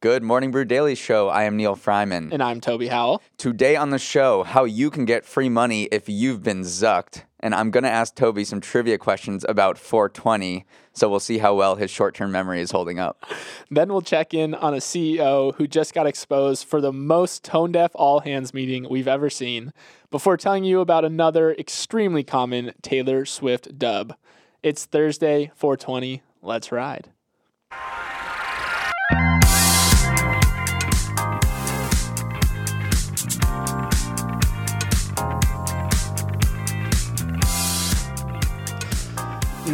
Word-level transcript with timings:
Good 0.00 0.22
Morning 0.22 0.50
Brew 0.50 0.66
Daily 0.66 0.94
Show. 0.94 1.30
I 1.30 1.44
am 1.44 1.56
Neal 1.56 1.74
Freyman. 1.74 2.30
And 2.30 2.42
I'm 2.42 2.60
Toby 2.60 2.88
Howell. 2.88 3.22
Today 3.38 3.76
on 3.76 3.88
the 3.88 3.98
show, 3.98 4.42
how 4.42 4.64
you 4.64 4.90
can 4.90 5.06
get 5.06 5.24
free 5.24 5.48
money 5.48 5.84
if 5.84 6.06
you've 6.06 6.42
been 6.42 6.60
zucked. 6.60 7.22
And 7.40 7.54
I'm 7.54 7.70
going 7.70 7.84
to 7.84 7.90
ask 7.90 8.14
Toby 8.14 8.44
some 8.44 8.60
trivia 8.60 8.98
questions 8.98 9.42
about 9.48 9.78
420. 9.78 10.66
So 10.92 11.08
we'll 11.08 11.18
see 11.18 11.38
how 11.38 11.54
well 11.54 11.76
his 11.76 11.90
short 11.90 12.14
term 12.14 12.30
memory 12.30 12.60
is 12.60 12.72
holding 12.72 12.98
up. 12.98 13.24
Then 13.70 13.88
we'll 13.88 14.02
check 14.02 14.34
in 14.34 14.54
on 14.54 14.74
a 14.74 14.78
CEO 14.78 15.54
who 15.54 15.66
just 15.66 15.94
got 15.94 16.06
exposed 16.06 16.66
for 16.66 16.82
the 16.82 16.92
most 16.92 17.42
tone 17.42 17.72
deaf 17.72 17.92
all 17.94 18.20
hands 18.20 18.52
meeting 18.52 18.86
we've 18.90 19.08
ever 19.08 19.30
seen 19.30 19.72
before 20.10 20.36
telling 20.36 20.64
you 20.64 20.80
about 20.80 21.06
another 21.06 21.54
extremely 21.54 22.22
common 22.22 22.72
Taylor 22.82 23.24
Swift 23.24 23.78
dub. 23.78 24.14
It's 24.62 24.84
Thursday, 24.84 25.52
420. 25.54 26.20
Let's 26.42 26.70
ride. 26.70 27.08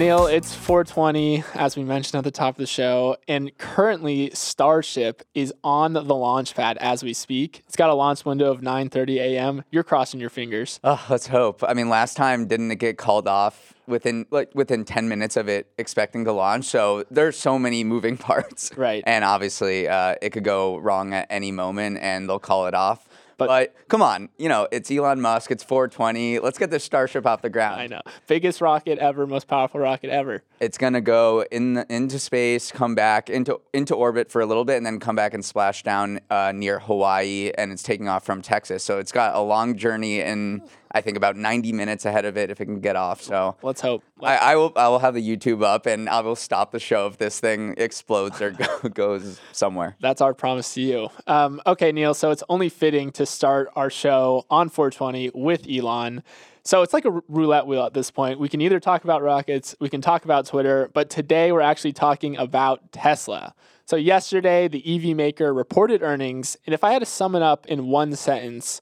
Neal, 0.03 0.27
it's 0.27 0.53
420, 0.53 1.45
as 1.55 1.77
we 1.77 1.84
mentioned 1.84 2.19
at 2.19 2.25
the 2.25 2.33
top 2.33 2.55
of 2.55 2.56
the 2.56 2.67
show, 2.67 3.17
and 3.28 3.56
currently 3.56 4.33
Starship 4.34 5.22
is 5.33 5.55
on 5.62 5.92
the 5.92 6.03
launch 6.03 6.56
pad 6.56 6.77
as 6.78 7.05
we 7.05 7.12
speak. 7.12 7.62
It's 7.69 7.77
got 7.77 7.89
a 7.89 7.95
launch 7.95 8.25
window 8.25 8.50
of 8.50 8.62
9:30 8.62 9.19
a.m. 9.19 9.62
You're 9.70 9.84
crossing 9.84 10.19
your 10.19 10.28
fingers. 10.28 10.80
Oh, 10.83 11.00
let's 11.08 11.28
hope. 11.28 11.62
I 11.62 11.75
mean, 11.75 11.89
last 11.89 12.17
time 12.17 12.48
didn't 12.48 12.73
it 12.73 12.80
get 12.80 12.98
called 12.98 13.28
off 13.28 13.75
within 13.86 14.27
like 14.33 14.50
within 14.56 14.84
10 14.84 15.08
minutes 15.08 15.36
of 15.36 15.48
it 15.48 15.69
expecting 15.78 16.25
to 16.25 16.33
launch? 16.33 16.64
So 16.64 17.05
there's 17.08 17.39
so 17.39 17.56
many 17.56 17.84
moving 17.84 18.17
parts. 18.28 18.73
Right. 18.77 19.05
And 19.06 19.25
obviously, 19.25 19.86
uh, 19.86 20.17
it 20.20 20.30
could 20.30 20.42
go 20.42 20.78
wrong 20.78 21.14
at 21.14 21.28
any 21.30 21.53
moment, 21.53 21.98
and 22.03 22.28
they'll 22.28 22.41
call 22.41 22.67
it 22.67 22.75
off. 22.75 23.06
But, 23.47 23.75
but, 23.77 23.89
come 23.89 24.03
on, 24.03 24.29
you 24.39 24.48
know, 24.48 24.69
it's 24.71 24.91
Elon 24.91 25.21
Musk, 25.21 25.51
it's 25.51 25.65
420. 25.65 26.39
Let's 26.39 26.59
get 26.59 26.71
this 26.71 26.85
Starship 26.85 27.27
off 27.27 27.43
the 27.43 27.51
ground. 27.51 27.81
I 27.81 27.87
know. 27.87 28.01
Biggest 28.27 28.61
rocket 28.61 28.98
ever, 28.98 29.27
most 29.27 29.48
powerful 29.48 29.81
rocket 29.81 30.11
ever. 30.11 30.43
It's 30.61 30.79
going 30.79 30.93
to 30.93 31.01
go 31.01 31.45
in 31.51 31.75
the, 31.75 31.87
into 31.93 32.19
space, 32.19 32.70
come 32.70 32.95
back 32.95 33.29
into 33.29 33.61
into 33.73 33.95
orbit 33.95 34.31
for 34.31 34.41
a 34.41 34.47
little 34.47 34.65
bit 34.65 34.77
and 34.77 34.87
then 34.87 35.01
come 35.01 35.17
back 35.17 35.35
and 35.35 35.45
splash 35.45 35.83
down 35.83 36.20
uh, 36.31 36.53
near 36.55 36.79
Hawaii 36.79 37.51
and 37.57 37.73
it's 37.73 37.83
taking 37.83 38.09
off 38.09 38.25
from 38.25 38.43
Texas. 38.43 38.85
So 38.85 38.98
it's 38.98 39.13
got 39.13 39.35
a 39.35 39.41
long 39.41 39.77
journey 39.77 40.20
and 40.20 40.63
I 40.93 41.01
think 41.01 41.17
about 41.17 41.37
90 41.37 41.73
minutes 41.73 42.05
ahead 42.05 42.25
of 42.25 42.37
it 42.37 42.51
if 42.51 42.61
it 42.61 42.67
can 42.67 42.81
get 42.81 42.97
off. 42.97 43.23
So 43.23 43.57
let's 43.62 43.81
hope. 43.81 44.03
Let's 44.21 44.43
I, 44.43 44.53
I, 44.53 44.57
will. 44.57 44.73
I 44.77 44.89
will 44.89 44.98
have 44.98 45.15
the 45.15 45.37
YouTube 45.37 45.65
up, 45.65 45.87
and 45.87 46.09
I 46.09 46.21
will 46.21 46.37
stop 46.37 46.71
the 46.71 46.79
show 46.79 47.07
if 47.07 47.19
this 47.19 47.41
thing 47.41 47.75
explodes 47.79 48.41
or 48.41 48.51
goes 48.95 49.41
somewhere. 49.53 49.97
That's 50.01 50.20
our 50.20 50.35
promise 50.35 50.75
to 50.75 50.83
you. 50.83 51.09
Um, 51.27 51.61
okay, 51.67 51.93
Neal. 51.93 52.15
So 52.15 52.31
it's 52.31 52.45
only 52.48 52.69
fitting 52.69 53.11
to 53.13 53.27
start 53.27 53.70
our 53.75 53.91
show 53.91 54.47
on 54.51 54.69
420 54.69 55.31
with 55.35 55.67
Elon. 55.69 56.23
So 56.64 56.83
it's 56.83 56.92
like 56.92 57.05
a 57.05 57.23
roulette 57.29 57.67
wheel 57.67 57.85
at 57.85 57.92
this 57.92 58.11
point. 58.11 58.39
We 58.39 58.48
can 58.48 58.61
either 58.61 58.79
talk 58.79 59.02
about 59.02 59.20
rockets, 59.23 59.75
we 59.81 59.89
can 59.89 60.01
talk 60.01 60.25
about 60.25 60.47
Twitter, 60.47 60.91
but 60.92 61.11
today 61.11 61.51
we're 61.51 61.61
actually 61.61 61.92
talking 61.92 62.36
about 62.36 62.92
Tesla. 62.92 63.52
So 63.85 63.97
yesterday, 63.97 64.69
the 64.69 64.83
EV 64.86 65.17
maker 65.17 65.52
reported 65.52 66.02
earnings, 66.02 66.57
and 66.64 66.73
if 66.73 66.85
I 66.85 66.92
had 66.92 67.01
to 67.01 67.07
sum 67.07 67.35
it 67.35 67.42
up 67.42 67.67
in 67.67 67.89
one 67.89 68.14
sentence, 68.14 68.81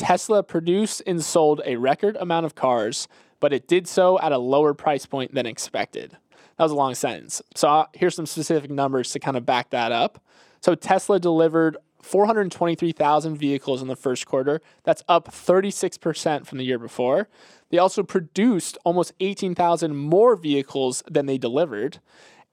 Tesla 0.00 0.42
produced 0.42 1.02
and 1.06 1.22
sold 1.22 1.60
a 1.66 1.76
record 1.76 2.16
amount 2.16 2.46
of 2.46 2.54
cars, 2.54 3.06
but 3.38 3.52
it 3.52 3.68
did 3.68 3.86
so 3.86 4.18
at 4.20 4.32
a 4.32 4.38
lower 4.38 4.72
price 4.72 5.04
point 5.04 5.34
than 5.34 5.44
expected. 5.44 6.16
That 6.56 6.64
was 6.64 6.72
a 6.72 6.74
long 6.74 6.94
sentence. 6.94 7.42
So 7.54 7.68
uh, 7.68 7.86
here's 7.92 8.14
some 8.14 8.24
specific 8.24 8.70
numbers 8.70 9.10
to 9.10 9.18
kind 9.18 9.36
of 9.36 9.44
back 9.44 9.68
that 9.70 9.92
up. 9.92 10.24
So 10.62 10.74
Tesla 10.74 11.20
delivered 11.20 11.76
423,000 12.00 13.36
vehicles 13.36 13.82
in 13.82 13.88
the 13.88 13.96
first 13.96 14.24
quarter. 14.24 14.62
That's 14.84 15.04
up 15.06 15.30
36% 15.30 16.46
from 16.46 16.56
the 16.56 16.64
year 16.64 16.78
before. 16.78 17.28
They 17.68 17.76
also 17.76 18.02
produced 18.02 18.78
almost 18.84 19.12
18,000 19.20 19.94
more 19.94 20.34
vehicles 20.34 21.02
than 21.10 21.26
they 21.26 21.36
delivered. 21.36 22.00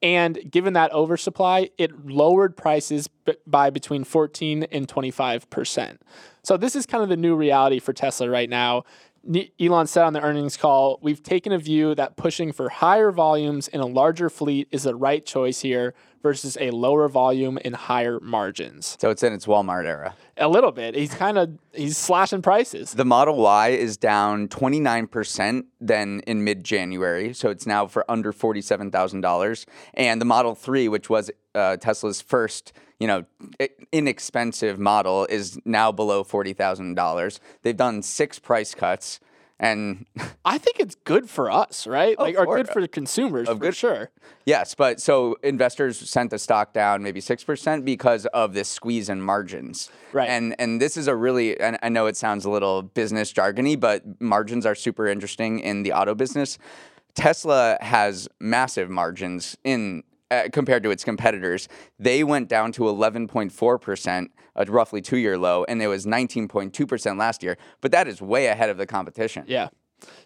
And 0.02 0.40
given 0.52 0.74
that 0.74 0.94
oversupply, 0.94 1.70
it 1.78 2.06
lowered 2.06 2.56
prices 2.56 3.10
by 3.48 3.70
between 3.72 4.04
14 4.04 4.64
and 4.72 4.88
25%. 4.88 5.98
So 6.44 6.56
this 6.56 6.76
is 6.76 6.86
kind 6.86 7.04
of 7.04 7.10
the 7.10 7.18
new 7.18 7.36
reality 7.36 7.80
for 7.80 7.94
Tesla 7.94 8.30
right 8.30 8.50
now. 8.50 8.84
Elon 9.60 9.88
said 9.88 10.04
on 10.04 10.14
the 10.14 10.22
earnings 10.22 10.56
call, 10.56 11.00
we've 11.02 11.22
taken 11.22 11.52
a 11.52 11.58
view 11.58 11.94
that 11.96 12.16
pushing 12.16 12.52
for 12.52 12.70
higher 12.70 13.12
volumes 13.12 13.68
in 13.68 13.82
a 13.82 13.86
larger 13.86 14.30
fleet 14.30 14.68
is 14.72 14.84
the 14.84 14.96
right 14.96 15.26
choice 15.26 15.62
here 15.62 15.94
versus 16.24 16.58
a 16.60 16.72
lower 16.72 17.08
volume 17.08 17.60
and 17.66 17.76
higher 17.76 18.20
margins. 18.22 18.98
So 19.00 19.10
it's 19.10 19.24
in 19.24 19.34
its 19.34 19.46
Walmart 19.46 19.86
era. 19.86 20.16
A 20.38 20.48
little 20.48 20.72
bit. 20.72 20.96
He's 20.96 21.14
kind 21.14 21.38
of 21.38 21.58
he's 21.74 21.98
slashing 21.98 22.42
prices. 22.42 22.94
The 22.94 23.06
Model 23.06 23.38
Y 23.38 23.70
is 23.70 23.98
down 23.98 24.48
29% 24.48 25.66
than 25.82 26.22
in 26.22 26.44
mid-January, 26.44 27.34
so 27.34 27.50
it's 27.50 27.66
now 27.66 27.88
for 27.88 28.10
under 28.10 28.32
$47,000. 28.32 29.66
And 29.94 30.22
the 30.22 30.26
Model 30.26 30.56
3, 30.56 30.88
which 30.88 31.10
was 31.10 31.30
uh, 31.54 31.78
Tesla's 31.78 32.22
first 32.22 32.72
you 33.00 33.08
know, 33.08 33.26
inexpensive 33.92 34.80
model 34.80 35.26
is 35.26 35.60
now 35.66 35.92
below 35.92 36.24
forty 36.24 36.54
thousand 36.54 36.96
dollars. 36.96 37.40
They've 37.62 37.78
done 37.78 38.02
six 38.02 38.40
price 38.40 38.74
cuts, 38.74 39.20
and 39.60 40.06
I 40.44 40.58
think 40.58 40.80
it's 40.80 40.96
good 40.96 41.30
for 41.30 41.52
us, 41.52 41.86
right? 41.86 42.16
Oh, 42.18 42.24
like, 42.24 42.38
or 42.38 42.46
good 42.58 42.70
for 42.70 42.82
the 42.82 42.88
consumers, 42.88 43.48
of 43.48 43.58
for 43.58 43.66
good, 43.66 43.76
sure. 43.76 44.10
Yes, 44.46 44.76
but 44.76 45.00
so 45.00 45.38
investors 45.44 46.10
sent 46.10 46.32
the 46.32 46.40
stock 46.40 46.74
down 46.74 47.04
maybe 47.04 47.22
six 47.22 47.44
percent 47.44 47.86
because 47.86 48.26
of 48.28 48.54
this 48.54 48.68
squeeze 48.68 49.10
in 49.10 49.22
margins, 49.22 49.92
right? 50.12 50.30
And 50.30 50.56
and 50.58 50.82
this 50.82 50.98
is 50.98 51.08
a 51.08 51.16
really, 51.16 51.60
and 51.60 51.78
I 51.84 51.90
know 51.90 52.08
it 52.08 52.18
sounds 52.18 52.46
a 52.46 52.50
little 52.50 52.82
business 52.82 53.32
jargony, 53.32 53.80
but 53.80 54.20
margins 54.20 54.66
are 54.66 54.76
super 54.76 55.08
interesting 55.08 55.60
in 55.60 55.84
the 55.84 55.94
auto 55.94 56.16
business. 56.16 56.58
Tesla 57.14 57.78
has 57.82 58.28
massive 58.40 58.90
margins 58.90 59.58
in 59.64 60.04
uh, 60.32 60.44
compared 60.52 60.84
to 60.84 60.92
its 60.92 61.04
competitors. 61.04 61.68
They 62.00 62.24
went 62.24 62.50
down 62.50 62.72
to 62.74 62.84
11.4%, 62.84 64.28
a 64.56 64.66
roughly 64.66 65.02
two 65.02 65.18
year 65.18 65.38
low, 65.38 65.64
and 65.66 65.82
it 65.82 65.88
was 65.88 66.06
19.2% 66.06 67.18
last 67.18 67.44
year. 67.44 67.58
But 67.82 67.92
that 67.92 68.08
is 68.08 68.22
way 68.22 68.48
ahead 68.48 68.70
of 68.70 68.78
the 68.78 68.86
competition. 68.86 69.46
Yeah. 69.48 69.70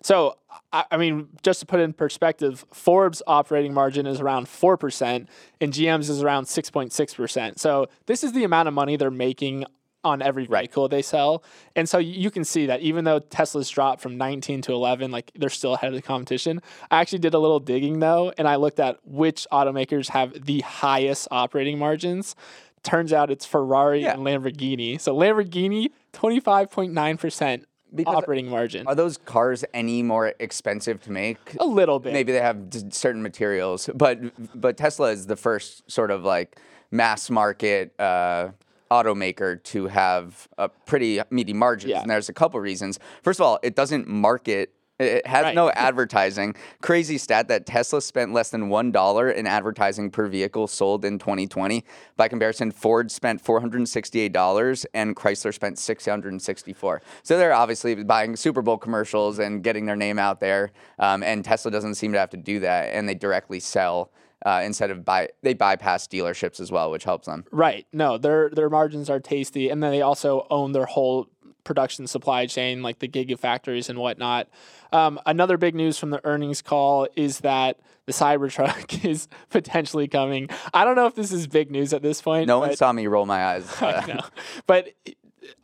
So, 0.03 0.35
I 0.73 0.97
mean, 0.97 1.29
just 1.43 1.61
to 1.61 1.65
put 1.65 1.79
in 1.79 1.93
perspective, 1.93 2.65
Ford's 2.73 3.21
operating 3.25 3.73
margin 3.73 4.05
is 4.05 4.19
around 4.19 4.47
4%, 4.47 5.27
and 5.61 5.73
GM's 5.73 6.09
is 6.09 6.21
around 6.21 6.45
6.6%. 6.45 7.57
So, 7.57 7.87
this 8.05 8.23
is 8.23 8.33
the 8.33 8.43
amount 8.43 8.67
of 8.67 8.73
money 8.73 8.97
they're 8.97 9.09
making 9.11 9.65
on 10.03 10.21
every 10.21 10.45
vehicle 10.45 10.83
right. 10.83 10.91
they 10.91 11.01
sell. 11.01 11.43
And 11.75 11.87
so 11.87 11.97
you 11.97 12.31
can 12.31 12.43
see 12.43 12.65
that 12.67 12.81
even 12.81 13.05
though 13.05 13.19
Tesla's 13.19 13.69
dropped 13.69 14.01
from 14.01 14.17
19 14.17 14.61
to 14.63 14.73
11, 14.73 15.11
like 15.11 15.31
they're 15.35 15.49
still 15.49 15.73
ahead 15.73 15.89
of 15.89 15.95
the 15.95 16.01
competition. 16.01 16.61
I 16.89 17.01
actually 17.01 17.19
did 17.19 17.33
a 17.33 17.39
little 17.39 17.59
digging 17.59 17.99
though, 17.99 18.33
and 18.37 18.47
I 18.47 18.55
looked 18.55 18.79
at 18.79 18.99
which 19.05 19.47
automakers 19.51 20.09
have 20.09 20.45
the 20.45 20.61
highest 20.61 21.27
operating 21.31 21.77
margins. 21.77 22.35
Turns 22.83 23.13
out 23.13 23.29
it's 23.29 23.45
Ferrari 23.45 24.01
yeah. 24.01 24.13
and 24.13 24.23
Lamborghini. 24.23 24.99
So 24.99 25.15
Lamborghini, 25.15 25.89
25.9% 26.13 27.65
because 27.93 28.15
operating 28.15 28.49
margin. 28.49 28.87
Are 28.87 28.95
those 28.95 29.17
cars 29.17 29.65
any 29.73 30.01
more 30.01 30.33
expensive 30.39 31.01
to 31.03 31.11
make? 31.11 31.37
A 31.59 31.65
little 31.65 31.99
bit. 31.99 32.13
Maybe 32.13 32.31
they 32.31 32.39
have 32.39 32.69
d- 32.69 32.83
certain 32.89 33.21
materials, 33.21 33.89
but 33.93 34.19
but 34.59 34.77
Tesla 34.77 35.11
is 35.11 35.27
the 35.27 35.35
first 35.35 35.89
sort 35.91 36.09
of 36.09 36.23
like 36.23 36.57
mass 36.89 37.29
market 37.29 37.99
uh, 37.99 38.49
automaker 38.91 39.63
to 39.63 39.87
have 39.87 40.47
a 40.57 40.69
pretty 40.69 41.21
meaty 41.29 41.53
margins. 41.53 41.91
Yeah. 41.91 42.01
And 42.01 42.09
there's 42.09 42.29
a 42.29 42.33
couple 42.33 42.59
reasons. 42.59 42.99
First 43.23 43.39
of 43.39 43.45
all, 43.45 43.59
it 43.63 43.75
doesn't 43.75 44.07
market 44.07 44.73
it 45.01 45.25
has 45.25 45.43
right. 45.45 45.55
no 45.55 45.71
advertising. 45.71 46.55
Crazy 46.81 47.17
stat 47.17 47.47
that 47.47 47.65
Tesla 47.65 48.01
spent 48.01 48.33
less 48.33 48.51
than 48.51 48.69
$1 48.69 49.35
in 49.35 49.47
advertising 49.47 50.11
per 50.11 50.27
vehicle 50.27 50.67
sold 50.67 51.03
in 51.03 51.17
2020. 51.17 51.83
By 52.17 52.27
comparison, 52.27 52.69
Ford 52.69 53.11
spent 53.11 53.43
$468 53.43 54.85
and 54.93 55.15
Chrysler 55.15 55.53
spent 55.53 55.79
664. 55.79 57.01
So 57.23 57.37
they're 57.37 57.53
obviously 57.53 58.03
buying 58.03 58.35
Super 58.35 58.61
Bowl 58.61 58.77
commercials 58.77 59.39
and 59.39 59.63
getting 59.63 59.87
their 59.87 59.95
name 59.95 60.19
out 60.19 60.39
there. 60.39 60.71
Um, 60.99 61.23
and 61.23 61.43
Tesla 61.43 61.71
doesn't 61.71 61.95
seem 61.95 62.11
to 62.13 62.19
have 62.19 62.29
to 62.29 62.37
do 62.37 62.59
that. 62.59 62.93
And 62.93 63.09
they 63.09 63.15
directly 63.15 63.59
sell 63.59 64.11
uh, 64.45 64.61
instead 64.63 64.91
of 64.91 65.05
buy 65.05 65.29
they 65.41 65.53
bypass 65.53 66.07
dealerships 66.07 66.59
as 66.59 66.71
well, 66.71 66.91
which 66.91 67.03
helps 67.03 67.27
them. 67.27 67.45
Right. 67.51 67.85
No, 67.93 68.17
their 68.17 68.49
their 68.49 68.69
margins 68.69 69.09
are 69.09 69.19
tasty, 69.19 69.69
and 69.69 69.81
then 69.81 69.91
they 69.91 70.01
also 70.01 70.47
own 70.49 70.71
their 70.71 70.85
whole 70.85 71.27
production 71.63 72.07
supply 72.07 72.45
chain, 72.47 72.81
like 72.81 72.99
the 72.99 73.07
gigafactories 73.07 73.89
and 73.89 73.99
whatnot. 73.99 74.49
Um, 74.91 75.19
another 75.25 75.57
big 75.57 75.75
news 75.75 75.97
from 75.97 76.09
the 76.09 76.19
earnings 76.25 76.61
call 76.61 77.07
is 77.15 77.39
that 77.39 77.79
the 78.05 78.11
Cybertruck 78.11 79.05
is 79.09 79.27
potentially 79.49 80.07
coming. 80.07 80.49
I 80.73 80.83
don't 80.83 80.95
know 80.95 81.05
if 81.05 81.15
this 81.15 81.31
is 81.31 81.47
big 81.47 81.71
news 81.71 81.93
at 81.93 82.01
this 82.01 82.21
point. 82.21 82.47
No 82.47 82.59
one 82.59 82.75
saw 82.75 82.91
me 82.91 83.07
roll 83.07 83.25
my 83.25 83.45
eyes. 83.45 83.67
I. 83.81 84.23
But 84.65 84.89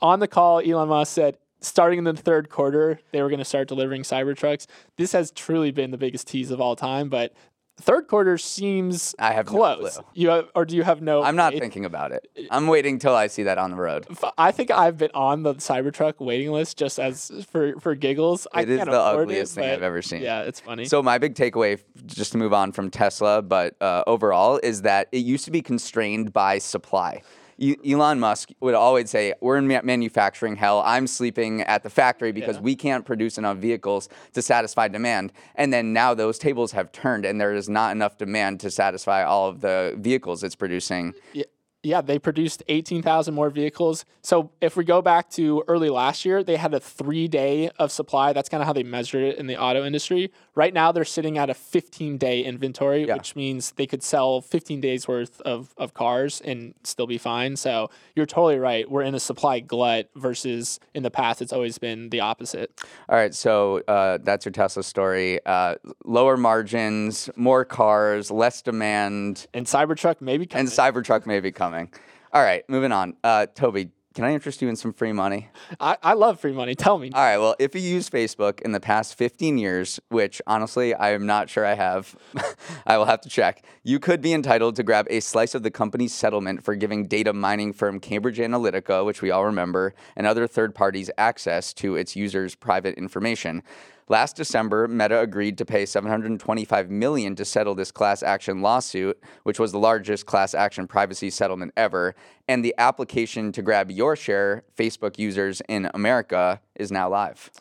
on 0.01 0.19
the 0.19 0.27
call, 0.27 0.59
Elon 0.59 0.89
Musk 0.89 1.13
said 1.13 1.38
starting 1.59 2.00
in 2.00 2.03
the 2.06 2.13
third 2.13 2.50
quarter, 2.50 3.00
they 3.12 3.21
were 3.21 3.29
going 3.29 3.39
to 3.39 3.45
start 3.45 3.68
delivering 3.68 4.03
Cybertrucks. 4.03 4.68
This 4.95 5.12
has 5.12 5.31
truly 5.31 5.71
been 5.71 5.91
the 5.91 5.97
biggest 5.97 6.27
tease 6.27 6.51
of 6.51 6.62
all 6.62 6.75
time, 6.75 7.09
but 7.09 7.33
third 7.79 8.07
quarter 8.07 8.38
seems 8.38 9.15
I 9.19 9.33
have 9.33 9.45
close. 9.45 9.97
No 9.97 10.06
you 10.13 10.29
have, 10.29 10.50
or 10.56 10.65
do 10.65 10.75
you 10.75 10.83
have 10.83 11.01
no? 11.01 11.24
I'm 11.24 11.35
not 11.35 11.53
thinking 11.53 11.85
about 11.85 12.12
it. 12.12 12.27
I'm 12.51 12.68
waiting 12.68 13.00
till 13.00 13.15
I 13.15 13.27
see 13.27 13.44
that 13.44 13.57
on 13.57 13.71
the 13.71 13.77
road. 13.77 14.07
I 14.38 14.51
think 14.51 14.71
I've 14.71 14.97
been 14.97 15.12
on 15.13 15.44
the 15.44 15.56
Cybertruck 15.56 16.19
waiting 16.19 16.51
list 16.51 16.77
just 16.77 17.00
as 17.00 17.45
for 17.50 17.79
for 17.79 17.95
giggles. 17.95 18.47
It 18.56 18.69
is 18.69 18.79
the 18.79 18.91
ugliest 18.91 19.57
it, 19.57 19.62
thing 19.62 19.69
I've 19.69 19.83
ever 19.83 20.01
seen. 20.01 20.21
Yeah, 20.21 20.41
it's 20.41 20.59
funny. 20.59 20.85
So 20.85 21.01
my 21.03 21.18
big 21.18 21.35
takeaway, 21.35 21.79
just 22.06 22.31
to 22.33 22.38
move 22.38 22.53
on 22.53 22.71
from 22.71 22.89
Tesla, 22.89 23.41
but 23.41 23.75
uh, 23.81 24.03
overall, 24.07 24.59
is 24.63 24.81
that 24.81 25.07
it 25.12 25.19
used 25.19 25.45
to 25.45 25.51
be 25.51 25.62
constrained 25.62 26.33
by 26.33 26.57
supply. 26.57 27.21
Elon 27.59 28.19
Musk 28.19 28.50
would 28.59 28.75
always 28.75 29.09
say, 29.09 29.33
We're 29.42 29.57
in 29.57 29.68
manufacturing 29.68 30.56
hell. 30.56 30.83
I'm 30.86 31.07
sleeping 31.07 31.62
at 31.62 31.83
the 31.83 31.89
factory 31.89 32.31
because 32.31 32.57
yeah. 32.57 32.62
we 32.62 32.75
can't 32.75 33.06
produce 33.06 33.38
enough 33.38 33.57
vehicles 33.57 34.09
to 34.33 34.42
satisfy 34.42 34.88
demand. 34.88 35.33
And 35.56 35.74
then 35.74 35.94
now 35.94 36.13
those 36.13 36.38
tables 36.38 36.71
have 36.74 36.92
turned 36.92 37.25
and 37.25 37.42
there 37.42 37.54
is 37.54 37.68
not 37.68 37.92
enough 37.92 38.18
demand 38.18 38.59
to 38.62 38.71
satisfy 38.71 39.24
all 39.24 39.50
of 39.50 39.62
the 39.62 39.95
vehicles 39.98 40.44
it's 40.44 40.56
producing. 40.56 41.13
Yeah 41.33 41.45
yeah, 41.88 42.01
they 42.01 42.19
produced 42.19 42.63
18,000 42.68 43.34
more 43.34 43.50
vehicles. 43.50 44.06
So 44.22 44.51
if 44.60 44.75
we 44.75 44.84
go 44.84 45.01
back 45.01 45.30
to 45.31 45.63
early 45.68 45.89
last 45.89 46.25
year, 46.25 46.44
they 46.44 46.57
had 46.57 46.74
a 46.74 46.80
three 46.80 47.28
day 47.28 47.69
of 47.80 47.92
supply. 47.92 48.34
That's 48.34 48.50
kind 48.50 48.62
of 48.62 48.68
how 48.68 48.74
they 48.74 48.84
measured 48.84 49.24
it 49.24 49.38
in 49.38 49.48
the 49.48 49.57
auto 49.57 49.86
industry. 49.86 50.31
Right 50.54 50.74
now, 50.74 50.92
they're 50.92 51.06
sitting 51.06 51.38
at 51.38 51.50
a 51.50 51.54
15 51.54 52.18
day 52.18 52.42
inventory, 52.42 53.07
yeah. 53.07 53.16
which 53.16 53.36
means 53.36 53.72
they 53.72 53.88
could 53.88 54.04
sell 54.04 54.42
15 54.42 54.81
days 54.81 55.07
worth 55.07 55.39
of, 55.42 55.74
of 55.78 55.94
cars 55.94 56.42
and 56.42 56.74
still 56.84 57.07
be 57.07 57.18
fine. 57.18 57.56
So 57.56 57.89
you're 58.16 58.25
totally 58.25 58.60
right. 58.60 58.89
We're 58.89 59.04
in 59.04 59.16
a 59.16 59.19
supply 59.19 59.62
glut 59.62 60.10
versus 60.16 60.80
in 60.94 61.04
the 61.04 61.12
past, 61.12 61.42
it's 61.42 61.54
always 61.54 61.78
been 61.78 62.10
the 62.10 62.19
opposite. 62.19 62.72
All 63.07 63.16
right. 63.16 63.34
So 63.34 63.81
uh, 63.88 64.18
that's 64.22 64.45
your 64.45 64.51
Tesla 64.51 64.84
story. 64.84 65.39
Uh, 65.45 65.75
lower 66.04 66.36
margins, 66.36 67.30
more 67.38 67.63
cars, 67.63 68.30
less 68.30 68.62
demand. 68.62 69.48
And 69.54 69.66
Cybertruck 69.66 70.19
maybe 70.19 70.45
coming. 70.45 70.68
And 70.68 70.69
Cybertruck 70.69 71.25
may 71.25 71.39
be 71.39 71.51
coming 71.51 71.76
coming. 71.77 71.91
All 72.33 72.44
right, 72.44 72.63
moving 72.68 72.91
on. 72.91 73.15
Uh, 73.24 73.45
Toby, 73.45 73.89
can 74.13 74.24
I 74.24 74.33
interest 74.33 74.62
you 74.62 74.68
in 74.68 74.75
some 74.75 74.94
free 74.94 75.13
money? 75.13 75.50
I, 75.79 75.97
I 76.01 76.13
love 76.13 76.39
free 76.39 76.51
money. 76.51 76.74
Tell 76.74 76.97
me. 76.97 77.12
All 77.13 77.21
right. 77.21 77.38
Well, 77.38 77.56
if 77.59 77.75
you 77.75 77.81
use 77.81 78.09
Facebook 78.09 78.62
in 78.62 78.71
the 78.71 78.79
past 78.79 79.15
15 79.15 79.59
years, 79.59 80.00
which 80.09 80.41
honestly 80.47 80.95
I 80.95 81.12
am 81.12 81.27
not 81.27 81.50
sure 81.51 81.63
I 81.63 81.75
have, 81.75 82.15
I 82.88 82.97
will 82.97 83.06
have 83.06 83.21
to 83.21 83.29
check, 83.29 83.63
you 83.83 84.00
could 84.00 84.21
be 84.21 84.33
entitled 84.33 84.75
to 84.77 84.83
grab 84.83 85.06
a 85.12 85.19
slice 85.19 85.53
of 85.53 85.62
the 85.62 85.69
company's 85.69 86.13
settlement 86.13 86.63
for 86.63 86.75
giving 86.75 87.06
data 87.06 87.31
mining 87.31 87.74
firm 87.74 88.00
Cambridge 88.00 88.39
Analytica, 88.39 89.06
which 89.06 89.21
we 89.21 89.29
all 89.29 89.45
remember, 89.45 89.94
and 90.15 90.25
other 90.25 90.47
third 90.47 90.74
parties 90.74 91.12
access 91.19 91.71
to 91.75 91.95
its 91.95 92.15
users' 92.15 92.56
private 92.56 92.95
information. 92.95 93.62
Last 94.09 94.38
December, 94.38 94.88
Meta 94.88 95.19
agreed 95.19 95.57
to 95.57 95.65
pay 95.65 95.86
725 95.86 96.89
million 96.89 97.36
to 97.36 97.44
settle 97.44 97.75
this 97.75 97.92
class 97.92 98.24
action 98.24 98.62
lawsuit, 98.62 99.21
which 99.44 99.59
was 99.59 99.74
the 99.74 99.80
largest 99.80 100.25
class 100.25 100.54
action 100.54 100.88
privacy 100.88 101.30
settlement 101.30 101.74
ever, 101.75 102.15
and 102.48 102.63
the 102.63 102.74
application 102.77 103.51
to 103.51 103.62
grab 103.62 103.92
your 103.92 104.15
share, 104.15 104.63
Facebook 104.77 105.19
users 105.19 105.62
in 105.68 105.89
America, 105.94 106.62
is 106.75 106.89
now 106.89 107.09
live. 107.09 107.51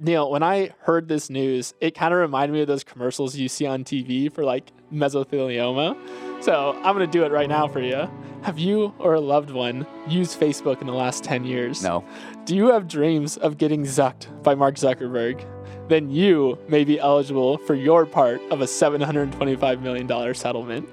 Neal, 0.00 0.32
when 0.32 0.42
I 0.42 0.72
heard 0.80 1.06
this 1.06 1.30
news, 1.30 1.74
it 1.80 1.94
kind 1.94 2.12
of 2.12 2.18
reminded 2.18 2.54
me 2.54 2.62
of 2.62 2.66
those 2.66 2.82
commercials 2.82 3.36
you 3.36 3.48
see 3.48 3.66
on 3.66 3.84
TV 3.84 4.32
for 4.32 4.44
like 4.44 4.72
mesothelioma. 4.92 6.31
So 6.42 6.72
I'm 6.82 6.96
going 6.96 7.06
to 7.06 7.06
do 7.06 7.24
it 7.24 7.30
right 7.30 7.48
now 7.48 7.68
for 7.68 7.80
you. 7.80 8.10
Have 8.42 8.58
you 8.58 8.92
or 8.98 9.14
a 9.14 9.20
loved 9.20 9.52
one 9.52 9.86
used 10.08 10.40
Facebook 10.40 10.80
in 10.80 10.88
the 10.88 10.92
last 10.92 11.22
10 11.22 11.44
years? 11.44 11.84
No. 11.84 12.04
Do 12.44 12.56
you 12.56 12.72
have 12.72 12.88
dreams 12.88 13.36
of 13.36 13.58
getting 13.58 13.84
zucked 13.84 14.26
by 14.42 14.56
Mark 14.56 14.74
Zuckerberg? 14.74 15.46
Then 15.88 16.10
you 16.10 16.58
may 16.66 16.82
be 16.82 16.98
eligible 16.98 17.58
for 17.58 17.74
your 17.74 18.04
part 18.04 18.40
of 18.50 18.60
a 18.60 18.64
$725 18.64 19.80
million 19.82 20.34
settlement. 20.34 20.88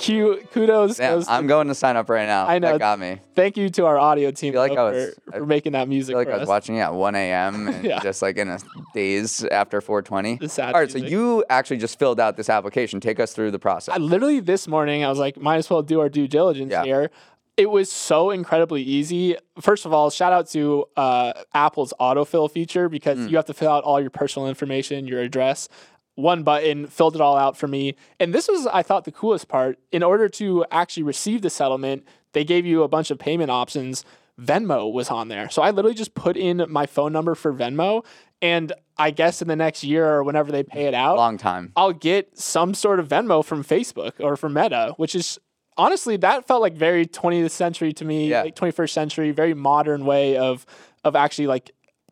Q, 0.00 0.48
kudos. 0.52 0.96
Damn, 0.96 1.22
I'm 1.28 1.46
going 1.46 1.68
to 1.68 1.74
sign 1.74 1.96
up 1.96 2.08
right 2.08 2.26
now. 2.26 2.46
I 2.46 2.58
know. 2.58 2.72
That 2.72 2.78
got 2.78 2.98
me. 2.98 3.20
Thank 3.34 3.58
you 3.58 3.68
to 3.70 3.84
our 3.84 3.98
audio 3.98 4.30
team 4.30 4.54
like 4.54 4.72
for, 4.72 4.90
was, 4.90 5.14
for, 5.30 5.44
making 5.44 5.72
that 5.72 5.88
music. 5.88 6.16
I 6.16 6.24
feel 6.24 6.26
like 6.26 6.34
I 6.34 6.38
was 6.38 6.42
us. 6.44 6.48
watching 6.48 6.76
it 6.76 6.80
at 6.80 6.94
1 6.94 7.14
a.m. 7.14 7.80
yeah. 7.84 8.00
just 8.00 8.22
like 8.22 8.38
in 8.38 8.48
a 8.48 8.58
days 8.94 9.44
after 9.44 9.82
420. 9.82 10.36
The 10.36 10.48
sad 10.48 10.74
All 10.74 10.80
right, 10.80 10.92
music. 10.92 11.02
so 11.02 11.08
you 11.08 11.44
actually 11.50 11.76
just 11.76 11.98
filled 11.98 12.18
out 12.18 12.38
this 12.38 12.48
application. 12.48 12.98
Take 13.00 13.20
us 13.20 13.34
through 13.34 13.50
the 13.50 13.58
process. 13.58 13.94
I, 13.94 13.98
literally 13.98 14.40
this 14.40 14.66
morning, 14.66 15.04
I 15.04 15.10
was 15.10 15.18
like, 15.18 15.36
might 15.36 15.56
as 15.56 15.68
well 15.68 15.82
do 15.82 16.00
our 16.00 16.08
due 16.08 16.26
diligence 16.26 16.72
yeah. 16.72 16.82
here. 16.82 17.10
It 17.58 17.68
was 17.68 17.92
so 17.92 18.30
incredibly 18.30 18.82
easy. 18.82 19.36
First 19.60 19.84
of 19.84 19.92
all, 19.92 20.08
shout 20.08 20.32
out 20.32 20.48
to 20.50 20.86
uh, 20.96 21.34
Apple's 21.52 21.92
autofill 22.00 22.50
feature 22.50 22.88
because 22.88 23.18
mm. 23.18 23.28
you 23.28 23.36
have 23.36 23.44
to 23.46 23.54
fill 23.54 23.70
out 23.70 23.84
all 23.84 24.00
your 24.00 24.08
personal 24.08 24.48
information, 24.48 25.06
your 25.06 25.20
address 25.20 25.68
one 26.14 26.42
button, 26.42 26.86
filled 26.86 27.14
it 27.14 27.20
all 27.20 27.36
out 27.36 27.56
for 27.56 27.66
me. 27.66 27.96
And 28.18 28.34
this 28.34 28.48
was, 28.48 28.66
I 28.66 28.82
thought, 28.82 29.04
the 29.04 29.12
coolest 29.12 29.48
part. 29.48 29.78
In 29.90 30.02
order 30.02 30.28
to 30.30 30.64
actually 30.70 31.04
receive 31.04 31.42
the 31.42 31.50
settlement, 31.50 32.04
they 32.32 32.44
gave 32.44 32.66
you 32.66 32.82
a 32.82 32.88
bunch 32.88 33.10
of 33.10 33.18
payment 33.18 33.50
options. 33.50 34.04
Venmo 34.40 34.92
was 34.92 35.10
on 35.10 35.28
there. 35.28 35.50
So 35.50 35.62
I 35.62 35.70
literally 35.70 35.94
just 35.94 36.14
put 36.14 36.36
in 36.36 36.64
my 36.68 36.86
phone 36.86 37.12
number 37.12 37.34
for 37.34 37.52
Venmo. 37.52 38.04
And 38.42 38.72
I 38.96 39.10
guess 39.10 39.42
in 39.42 39.48
the 39.48 39.56
next 39.56 39.84
year 39.84 40.06
or 40.06 40.24
whenever 40.24 40.50
they 40.50 40.62
pay 40.62 40.86
it 40.86 40.94
out, 40.94 41.16
long 41.16 41.38
time, 41.38 41.72
I'll 41.76 41.92
get 41.92 42.38
some 42.38 42.72
sort 42.74 42.98
of 42.98 43.08
Venmo 43.08 43.44
from 43.44 43.62
Facebook 43.62 44.12
or 44.18 44.36
from 44.36 44.54
Meta, 44.54 44.94
which 44.96 45.14
is 45.14 45.38
honestly 45.76 46.16
that 46.18 46.46
felt 46.46 46.62
like 46.62 46.74
very 46.74 47.06
20th 47.06 47.50
century 47.50 47.92
to 47.94 48.04
me, 48.04 48.28
yeah. 48.28 48.42
like 48.42 48.56
21st 48.56 48.90
century, 48.90 49.30
very 49.30 49.54
modern 49.54 50.04
way 50.04 50.36
of 50.36 50.64
of 51.04 51.16
actually 51.16 51.46
like 51.46 51.70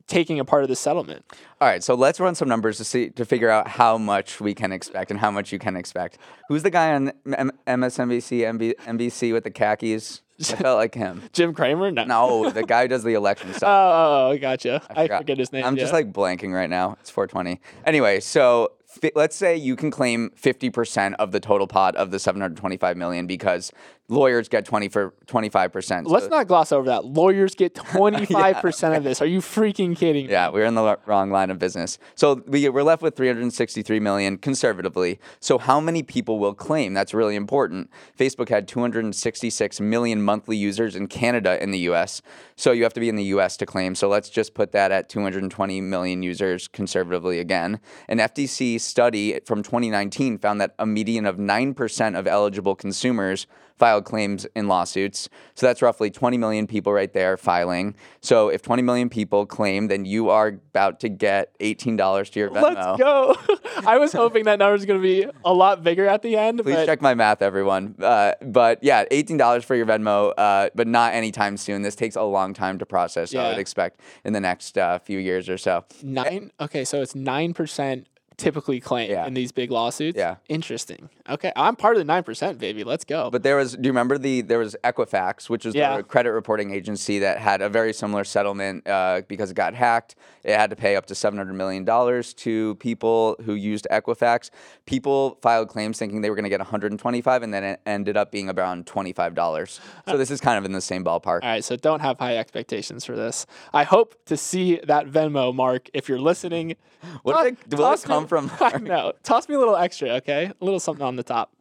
taking 0.08 0.40
a 0.40 0.44
part 0.44 0.62
of 0.62 0.68
the 0.68 0.76
settlement. 0.76 1.24
All 1.60 1.68
right, 1.68 1.84
so 1.84 1.94
let's 1.94 2.18
run 2.18 2.34
some 2.34 2.48
numbers 2.48 2.78
to 2.78 2.84
see 2.84 3.10
to 3.10 3.24
figure 3.24 3.50
out 3.50 3.68
how 3.68 3.96
much 3.96 4.40
we 4.40 4.54
can 4.54 4.72
expect 4.72 5.10
and 5.10 5.20
how 5.20 5.30
much 5.30 5.52
you 5.52 5.58
can 5.58 5.76
expect. 5.76 6.18
Who's 6.48 6.62
the 6.64 6.70
guy 6.70 6.94
on 6.94 7.12
M- 7.26 7.52
MSNBC, 7.66 8.40
MB- 8.40 8.74
NBC 8.86 9.32
with 9.32 9.44
the 9.44 9.50
khakis? 9.50 10.22
I 10.40 10.42
felt 10.44 10.78
like 10.78 10.94
him. 10.94 11.22
Jim 11.32 11.52
Cramer? 11.52 11.90
No. 11.90 12.04
No, 12.04 12.50
the 12.50 12.62
guy 12.62 12.82
who 12.82 12.88
does 12.88 13.02
the 13.02 13.14
election 13.14 13.52
stuff. 13.54 13.68
Oh, 13.68 13.70
oh, 13.70 14.30
oh, 14.30 14.38
gotcha. 14.38 14.80
I, 14.94 15.04
I 15.04 15.18
forget 15.18 15.38
his 15.38 15.52
name. 15.52 15.64
I'm 15.64 15.76
yeah. 15.76 15.82
just 15.82 15.92
like 15.92 16.12
blanking 16.12 16.54
right 16.54 16.70
now. 16.70 16.96
It's 17.00 17.10
420. 17.10 17.60
Anyway, 17.84 18.20
so 18.20 18.72
let's 19.14 19.36
say 19.36 19.56
you 19.56 19.76
can 19.76 19.90
claim 19.90 20.30
50% 20.40 21.14
of 21.18 21.32
the 21.32 21.40
total 21.40 21.66
pot 21.66 21.96
of 21.96 22.10
the 22.10 22.18
725 22.18 22.96
million 22.96 23.26
because 23.26 23.72
lawyers 24.08 24.48
get 24.48 24.64
20 24.64 24.88
for 24.88 25.14
25%. 25.26 26.06
Let's 26.06 26.24
so. 26.24 26.30
not 26.30 26.46
gloss 26.46 26.72
over 26.72 26.86
that. 26.86 27.04
Lawyers 27.04 27.54
get 27.54 27.74
25% 27.74 28.82
yeah. 28.82 28.96
of 28.96 29.04
this. 29.04 29.20
Are 29.20 29.26
you 29.26 29.40
freaking 29.40 29.96
kidding 29.96 30.26
me? 30.26 30.32
Yeah, 30.32 30.48
we're 30.48 30.64
in 30.64 30.74
the 30.74 30.98
wrong 31.06 31.30
line 31.30 31.50
of 31.50 31.58
business. 31.58 31.98
So 32.14 32.42
we, 32.46 32.68
we're 32.68 32.82
left 32.82 33.02
with 33.02 33.16
363 33.16 34.00
million 34.00 34.38
conservatively. 34.38 35.20
So 35.40 35.58
how 35.58 35.80
many 35.80 36.02
people 36.02 36.38
will 36.38 36.54
claim? 36.54 36.94
That's 36.94 37.12
really 37.12 37.36
important. 37.36 37.90
Facebook 38.18 38.48
had 38.48 38.66
266 38.66 39.80
million 39.80 40.22
monthly 40.22 40.56
users 40.56 40.96
in 40.96 41.06
Canada 41.06 41.62
in 41.62 41.70
the 41.70 41.80
US. 41.80 42.22
So 42.56 42.72
you 42.72 42.82
have 42.84 42.94
to 42.94 43.00
be 43.00 43.08
in 43.08 43.16
the 43.16 43.24
US 43.24 43.56
to 43.58 43.66
claim. 43.66 43.94
So 43.94 44.08
let's 44.08 44.30
just 44.30 44.54
put 44.54 44.72
that 44.72 44.90
at 44.90 45.08
220 45.08 45.80
million 45.82 46.22
users 46.22 46.66
conservatively 46.66 47.40
again. 47.40 47.78
An 48.08 48.18
FTC 48.18 48.80
study 48.80 49.38
from 49.44 49.62
2019 49.62 50.38
found 50.38 50.60
that 50.60 50.74
a 50.78 50.86
median 50.86 51.26
of 51.26 51.36
9% 51.36 52.18
of 52.18 52.26
eligible 52.26 52.74
consumers 52.74 53.46
filed 53.78 54.04
claims 54.04 54.46
in 54.54 54.68
lawsuits. 54.68 55.28
So 55.54 55.66
that's 55.66 55.82
roughly 55.82 56.10
20 56.10 56.36
million 56.38 56.66
people 56.66 56.92
right 56.92 57.12
there 57.12 57.36
filing. 57.36 57.94
So 58.20 58.48
if 58.48 58.62
20 58.62 58.82
million 58.82 59.08
people 59.08 59.46
claim, 59.46 59.88
then 59.88 60.04
you 60.04 60.30
are 60.30 60.48
about 60.48 61.00
to 61.00 61.08
get 61.08 61.58
$18 61.60 62.30
to 62.32 62.40
your 62.40 62.50
Venmo. 62.50 62.62
Let's 62.74 62.98
go. 62.98 63.36
I 63.86 63.98
was 63.98 64.12
hoping 64.12 64.44
that 64.44 64.58
number 64.58 64.72
was 64.72 64.84
going 64.84 65.00
to 65.00 65.02
be 65.02 65.26
a 65.44 65.52
lot 65.52 65.82
bigger 65.82 66.06
at 66.06 66.22
the 66.22 66.36
end. 66.36 66.62
Please 66.62 66.86
check 66.86 67.00
my 67.00 67.14
math, 67.14 67.42
everyone. 67.42 67.94
Uh, 68.00 68.32
but 68.42 68.82
yeah, 68.82 69.04
$18 69.10 69.64
for 69.64 69.74
your 69.74 69.86
Venmo, 69.86 70.32
uh, 70.36 70.70
but 70.74 70.86
not 70.86 71.14
anytime 71.14 71.56
soon. 71.56 71.82
This 71.82 71.94
takes 71.94 72.16
a 72.16 72.22
long 72.22 72.54
time 72.54 72.78
to 72.78 72.86
process. 72.86 73.32
Yeah. 73.32 73.44
I 73.44 73.48
would 73.50 73.58
expect 73.58 74.00
in 74.24 74.32
the 74.32 74.40
next 74.40 74.76
uh, 74.76 74.98
few 74.98 75.18
years 75.18 75.48
or 75.48 75.58
so. 75.58 75.84
Nine. 76.02 76.50
Okay, 76.60 76.84
so 76.84 77.00
it's 77.00 77.14
nine 77.14 77.54
percent 77.54 78.06
typically 78.38 78.78
claim 78.80 79.10
Yeah. 79.10 79.26
in 79.26 79.34
these 79.34 79.52
big 79.52 79.70
lawsuits. 79.70 80.16
Yeah. 80.16 80.36
Interesting. 80.48 81.10
Okay. 81.28 81.52
I'm 81.56 81.76
part 81.76 81.96
of 81.96 82.06
the 82.06 82.10
9%, 82.10 82.58
baby. 82.58 82.84
Let's 82.84 83.04
go. 83.04 83.30
But 83.30 83.42
there 83.42 83.56
was, 83.56 83.72
do 83.74 83.82
you 83.82 83.90
remember 83.90 84.16
the, 84.16 84.40
there 84.42 84.60
was 84.60 84.76
Equifax, 84.84 85.50
which 85.50 85.64
was 85.64 85.74
Yeah. 85.74 85.96
the 85.98 86.02
credit 86.04 86.30
reporting 86.30 86.70
agency 86.72 87.18
that 87.18 87.38
had 87.38 87.60
a 87.60 87.68
very 87.68 87.92
similar 87.92 88.22
settlement 88.24 88.86
uh, 88.88 89.22
because 89.28 89.50
it 89.50 89.54
got 89.54 89.74
hacked. 89.74 90.14
It 90.44 90.56
had 90.56 90.70
to 90.70 90.76
pay 90.76 90.94
up 90.96 91.06
to 91.06 91.14
$700 91.14 91.52
million 91.52 91.84
to 92.22 92.74
people 92.76 93.36
who 93.44 93.54
used 93.54 93.86
Equifax. 93.90 94.50
People 94.86 95.36
filed 95.42 95.68
claims 95.68 95.98
thinking 95.98 96.20
they 96.20 96.30
were 96.30 96.36
going 96.36 96.44
to 96.44 96.48
get 96.48 96.60
125 96.60 97.42
and 97.42 97.52
then 97.52 97.64
it 97.64 97.80
ended 97.84 98.16
up 98.16 98.30
being 98.30 98.48
around 98.48 98.86
$25. 98.86 99.80
So 100.08 100.16
this 100.16 100.30
is 100.30 100.40
kind 100.40 100.56
of 100.58 100.64
in 100.64 100.72
the 100.72 100.80
same 100.80 101.04
ballpark. 101.04 101.40
All 101.42 101.48
right, 101.50 101.64
so 101.64 101.74
don't 101.74 102.00
have 102.00 102.18
high 102.20 102.36
expectations 102.36 103.04
for 103.04 103.16
this. 103.16 103.46
I 103.74 103.82
hope 103.82 104.14
to 104.26 104.36
see 104.36 104.80
that 104.84 105.06
Venmo, 105.08 105.52
Mark, 105.52 105.90
if 105.92 106.08
you're 106.08 106.20
listening. 106.20 106.76
What 107.22 107.46
it- 107.46 107.76
will 107.76 107.92
it 107.92 108.02
come 108.04 108.26
from, 108.28 108.50
know. 108.82 109.12
Toss 109.22 109.48
me 109.48 109.54
a 109.54 109.58
little 109.58 109.76
extra, 109.76 110.10
okay? 110.10 110.52
A 110.60 110.64
little 110.64 110.80
something 110.80 111.04
on 111.04 111.16
the 111.16 111.22
top. 111.22 111.52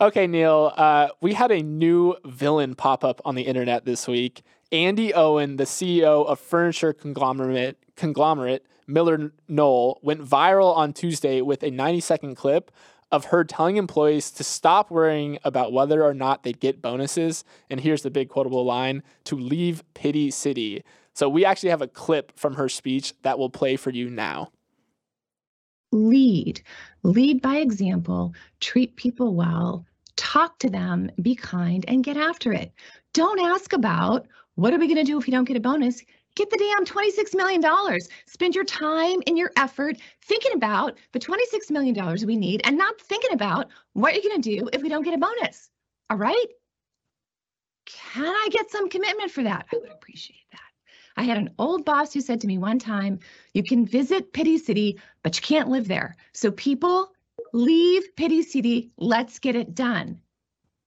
Okay, 0.00 0.26
Neal, 0.26 0.72
uh, 0.76 1.08
we 1.20 1.34
had 1.34 1.52
a 1.52 1.62
new 1.62 2.16
villain 2.24 2.74
pop 2.74 3.04
up 3.04 3.20
on 3.24 3.34
the 3.34 3.42
internet 3.42 3.84
this 3.84 4.08
week. 4.08 4.42
Andi 4.72 5.12
Owen, 5.14 5.56
the 5.56 5.64
CEO 5.64 6.26
of 6.26 6.40
furniture 6.40 6.92
conglomerate, 6.92 7.78
conglomerate 7.94 8.66
Miller 8.86 9.32
Knoll, 9.46 10.00
went 10.02 10.20
viral 10.22 10.74
on 10.76 10.92
Tuesday 10.92 11.40
with 11.40 11.62
a 11.62 11.70
90 11.70 12.00
second 12.00 12.34
clip 12.34 12.70
of 13.12 13.26
her 13.26 13.44
telling 13.44 13.76
employees 13.76 14.30
to 14.32 14.42
stop 14.42 14.90
worrying 14.90 15.38
about 15.44 15.72
whether 15.72 16.02
or 16.02 16.14
not 16.14 16.42
they'd 16.42 16.58
get 16.58 16.80
bonuses. 16.80 17.44
And 17.68 17.78
here's 17.78 18.02
the 18.02 18.10
big 18.10 18.30
quotable 18.30 18.64
line 18.64 19.02
to 19.24 19.36
leave 19.36 19.84
Pity 19.92 20.30
City. 20.30 20.82
So 21.12 21.28
we 21.28 21.44
actually 21.44 21.68
have 21.68 21.82
a 21.82 21.86
clip 21.86 22.32
from 22.36 22.54
her 22.54 22.70
speech 22.70 23.12
that 23.22 23.38
will 23.38 23.50
play 23.50 23.76
for 23.76 23.90
you 23.90 24.08
now. 24.08 24.50
Lead 25.92 26.62
lead 27.02 27.40
by 27.42 27.56
example 27.56 28.34
treat 28.60 28.96
people 28.96 29.34
well 29.34 29.86
talk 30.16 30.58
to 30.58 30.70
them 30.70 31.10
be 31.20 31.34
kind 31.34 31.84
and 31.88 32.04
get 32.04 32.16
after 32.16 32.52
it. 32.52 32.72
Don't 33.12 33.40
ask 33.40 33.72
about 33.72 34.26
what 34.54 34.72
are 34.72 34.78
we 34.78 34.86
going 34.86 35.04
to 35.04 35.10
do 35.10 35.18
if 35.18 35.26
we 35.26 35.32
don't 35.32 35.44
get 35.44 35.56
a 35.56 35.60
bonus? 35.60 36.02
Get 36.34 36.48
the 36.48 36.56
damn 36.56 36.84
26 36.84 37.34
million 37.34 37.60
dollars. 37.60 38.08
Spend 38.26 38.54
your 38.54 38.64
time 38.64 39.20
and 39.26 39.36
your 39.36 39.50
effort 39.56 39.96
thinking 40.22 40.52
about 40.54 40.96
the 41.12 41.18
26 41.18 41.70
million 41.70 41.94
dollars 41.94 42.24
we 42.24 42.36
need 42.36 42.62
and 42.64 42.78
not 42.78 43.00
thinking 43.00 43.32
about 43.32 43.68
what 43.92 44.14
you're 44.14 44.22
going 44.22 44.40
to 44.40 44.56
do 44.58 44.68
if 44.72 44.82
we 44.82 44.88
don't 44.88 45.02
get 45.02 45.14
a 45.14 45.18
bonus. 45.18 45.70
All 46.08 46.16
right? 46.16 46.46
Can 47.84 48.24
i 48.24 48.48
get 48.50 48.70
some 48.70 48.88
commitment 48.88 49.30
for 49.30 49.42
that? 49.42 49.66
I 49.72 49.76
would 49.76 49.90
appreciate 49.90 50.46
that 50.52 50.71
I 51.16 51.24
had 51.24 51.36
an 51.36 51.50
old 51.58 51.84
boss 51.84 52.12
who 52.12 52.20
said 52.20 52.40
to 52.40 52.46
me 52.46 52.58
one 52.58 52.78
time, 52.78 53.18
You 53.54 53.62
can 53.62 53.86
visit 53.86 54.32
Pity 54.32 54.58
City, 54.58 54.98
but 55.22 55.36
you 55.36 55.42
can't 55.42 55.68
live 55.68 55.88
there. 55.88 56.16
So, 56.32 56.50
people, 56.50 57.12
leave 57.52 58.04
Pity 58.16 58.42
City. 58.42 58.90
Let's 58.96 59.38
get 59.38 59.56
it 59.56 59.74
done. 59.74 60.20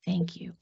Thank 0.05 0.35
you. 0.35 0.53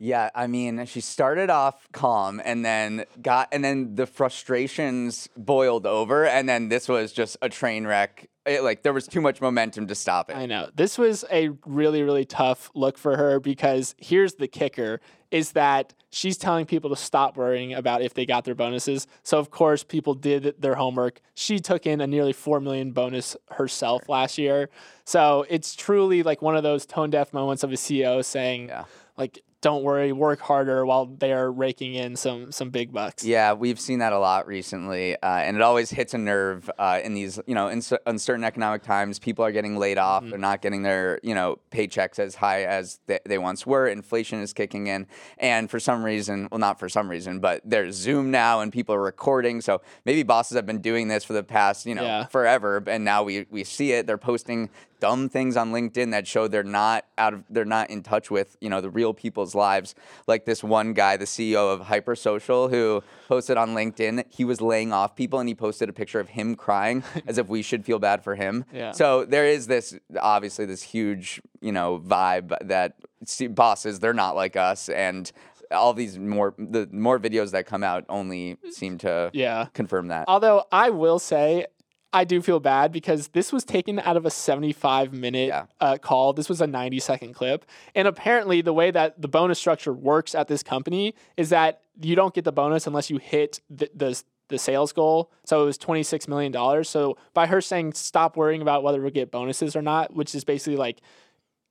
Yeah, 0.00 0.30
I 0.32 0.46
mean, 0.46 0.86
she 0.86 1.00
started 1.00 1.50
off 1.50 1.88
calm 1.90 2.40
and 2.44 2.64
then 2.64 3.04
got, 3.20 3.48
and 3.50 3.64
then 3.64 3.96
the 3.96 4.06
frustrations 4.06 5.28
boiled 5.36 5.86
over, 5.86 6.24
and 6.24 6.48
then 6.48 6.68
this 6.68 6.88
was 6.88 7.12
just 7.12 7.36
a 7.42 7.48
train 7.48 7.84
wreck. 7.84 8.28
It, 8.48 8.62
like 8.64 8.82
there 8.82 8.92
was 8.92 9.06
too 9.06 9.20
much 9.20 9.40
momentum 9.40 9.86
to 9.88 9.94
stop 9.94 10.30
it. 10.30 10.36
I 10.36 10.46
know. 10.46 10.70
This 10.74 10.98
was 10.98 11.24
a 11.30 11.50
really, 11.66 12.02
really 12.02 12.24
tough 12.24 12.70
look 12.74 12.96
for 12.98 13.16
her 13.16 13.38
because 13.40 13.94
here's 13.98 14.34
the 14.34 14.48
kicker 14.48 15.00
is 15.30 15.52
that 15.52 15.92
she's 16.10 16.38
telling 16.38 16.64
people 16.64 16.88
to 16.88 16.96
stop 16.96 17.36
worrying 17.36 17.74
about 17.74 18.00
if 18.00 18.14
they 18.14 18.24
got 18.24 18.44
their 18.46 18.54
bonuses. 18.54 19.06
So 19.22 19.38
of 19.38 19.50
course 19.50 19.84
people 19.84 20.14
did 20.14 20.54
their 20.58 20.74
homework. 20.74 21.20
She 21.34 21.58
took 21.58 21.86
in 21.86 22.00
a 22.00 22.06
nearly 22.06 22.32
4 22.32 22.60
million 22.60 22.92
bonus 22.92 23.36
herself 23.50 24.08
last 24.08 24.38
year. 24.38 24.70
So 25.04 25.44
it's 25.50 25.74
truly 25.76 26.22
like 26.22 26.40
one 26.40 26.56
of 26.56 26.62
those 26.62 26.86
tone 26.86 27.10
deaf 27.10 27.32
moments 27.34 27.62
of 27.62 27.70
a 27.72 27.76
CEO 27.76 28.24
saying 28.24 28.68
Yeah. 28.68 28.84
like 29.18 29.42
don't 29.60 29.82
worry, 29.82 30.12
work 30.12 30.40
harder 30.40 30.86
while 30.86 31.06
they're 31.06 31.50
raking 31.50 31.94
in 31.94 32.14
some 32.14 32.52
some 32.52 32.70
big 32.70 32.92
bucks. 32.92 33.24
Yeah, 33.24 33.54
we've 33.54 33.80
seen 33.80 33.98
that 33.98 34.12
a 34.12 34.18
lot 34.18 34.46
recently, 34.46 35.16
uh, 35.16 35.26
and 35.26 35.56
it 35.56 35.62
always 35.62 35.90
hits 35.90 36.14
a 36.14 36.18
nerve 36.18 36.70
uh, 36.78 37.00
in 37.02 37.14
these, 37.14 37.40
you 37.46 37.54
know, 37.56 37.66
in 37.68 37.82
cer- 37.82 37.98
uncertain 38.06 38.44
economic 38.44 38.82
times. 38.82 39.18
People 39.18 39.44
are 39.44 39.50
getting 39.50 39.76
laid 39.76 39.98
off; 39.98 40.24
they're 40.24 40.38
not 40.38 40.62
getting 40.62 40.82
their, 40.82 41.18
you 41.24 41.34
know, 41.34 41.58
paychecks 41.72 42.18
as 42.20 42.36
high 42.36 42.62
as 42.64 43.00
they, 43.06 43.18
they 43.26 43.38
once 43.38 43.66
were. 43.66 43.88
Inflation 43.88 44.40
is 44.40 44.52
kicking 44.52 44.86
in, 44.86 45.06
and 45.38 45.68
for 45.68 45.80
some 45.80 46.04
reason, 46.04 46.46
well, 46.52 46.60
not 46.60 46.78
for 46.78 46.88
some 46.88 47.10
reason, 47.10 47.40
but 47.40 47.60
there's 47.64 47.96
Zoom 47.96 48.30
now, 48.30 48.60
and 48.60 48.72
people 48.72 48.94
are 48.94 49.02
recording. 49.02 49.60
So 49.60 49.80
maybe 50.04 50.22
bosses 50.22 50.54
have 50.56 50.66
been 50.66 50.80
doing 50.80 51.08
this 51.08 51.24
for 51.24 51.32
the 51.32 51.42
past, 51.42 51.84
you 51.84 51.94
know, 51.96 52.02
Yeah. 52.04 52.26
forever, 52.26 52.82
and 52.86 53.04
now 53.04 53.24
we 53.24 53.46
we 53.50 53.64
see 53.64 53.90
it. 53.92 54.06
They're 54.06 54.18
posting 54.18 54.70
dumb 55.00 55.28
things 55.28 55.56
on 55.56 55.72
LinkedIn 55.72 56.10
that 56.10 56.26
show 56.26 56.48
they're 56.48 56.64
not 56.64 57.04
out 57.16 57.32
of 57.32 57.44
they're 57.50 57.64
not 57.64 57.88
in 57.88 58.02
touch 58.02 58.30
with 58.32 58.56
you 58.60 58.68
know 58.68 58.80
the 58.80 58.90
real 58.90 59.14
people's 59.14 59.47
lives. 59.54 59.94
Like 60.26 60.44
this 60.44 60.62
one 60.64 60.92
guy, 60.92 61.16
the 61.16 61.24
CEO 61.24 61.72
of 61.72 61.82
Hypersocial, 61.86 62.70
who 62.70 63.02
posted 63.28 63.56
on 63.56 63.70
LinkedIn, 63.70 64.24
he 64.30 64.44
was 64.44 64.60
laying 64.60 64.92
off 64.92 65.14
people 65.16 65.38
and 65.38 65.48
he 65.48 65.54
posted 65.54 65.88
a 65.88 65.92
picture 65.92 66.20
of 66.20 66.28
him 66.30 66.54
crying 66.54 67.02
as 67.26 67.38
if 67.38 67.48
we 67.48 67.62
should 67.62 67.84
feel 67.84 67.98
bad 67.98 68.22
for 68.24 68.34
him. 68.34 68.64
Yeah. 68.72 68.92
So 68.92 69.24
there 69.24 69.46
is 69.46 69.66
this 69.66 69.96
obviously 70.20 70.64
this 70.66 70.82
huge 70.82 71.40
you 71.60 71.72
know 71.72 71.98
vibe 72.04 72.56
that 72.66 72.94
see, 73.24 73.46
bosses 73.46 73.98
they're 74.00 74.14
not 74.14 74.36
like 74.36 74.56
us 74.56 74.88
and. 74.88 75.30
All 75.70 75.92
these 75.92 76.18
more 76.18 76.54
the 76.56 76.88
more 76.90 77.18
videos 77.18 77.50
that 77.50 77.66
come 77.66 77.84
out 77.84 78.06
only 78.08 78.56
seem 78.70 78.96
to 79.00 79.30
Yeah. 79.34 79.66
confirm 79.74 80.08
that. 80.08 80.24
Although 80.26 80.64
I 80.72 80.88
will 80.88 81.18
say, 81.18 81.66
I 82.12 82.24
do 82.24 82.40
feel 82.40 82.58
bad 82.58 82.90
because 82.90 83.28
this 83.28 83.52
was 83.52 83.64
taken 83.64 83.98
out 84.00 84.16
of 84.16 84.24
a 84.24 84.30
75 84.30 85.12
minute 85.12 85.48
Yeah. 85.48 85.66
uh, 85.80 85.98
call. 85.98 86.32
This 86.32 86.48
was 86.48 86.60
a 86.60 86.66
90 86.66 86.98
second 87.00 87.34
clip. 87.34 87.66
And 87.94 88.08
apparently, 88.08 88.62
the 88.62 88.72
way 88.72 88.90
that 88.90 89.20
the 89.20 89.28
bonus 89.28 89.58
structure 89.58 89.92
works 89.92 90.34
at 90.34 90.48
this 90.48 90.62
company 90.62 91.14
is 91.36 91.50
that 91.50 91.82
you 92.00 92.14
don't 92.16 92.32
get 92.34 92.44
the 92.44 92.52
bonus 92.52 92.86
unless 92.86 93.10
you 93.10 93.18
hit 93.18 93.60
the, 93.68 93.90
the, 93.94 94.22
the 94.48 94.58
sales 94.58 94.92
goal. 94.92 95.30
So 95.44 95.62
it 95.62 95.66
was 95.66 95.76
$26 95.76 96.28
million. 96.28 96.84
So 96.84 97.18
by 97.34 97.46
her 97.46 97.60
saying, 97.60 97.92
stop 97.92 98.36
worrying 98.36 98.62
about 98.62 98.82
whether 98.82 99.02
we 99.02 99.10
get 99.10 99.30
bonuses 99.30 99.76
or 99.76 99.82
not, 99.82 100.14
which 100.14 100.34
is 100.34 100.44
basically 100.44 100.76
like, 100.76 101.00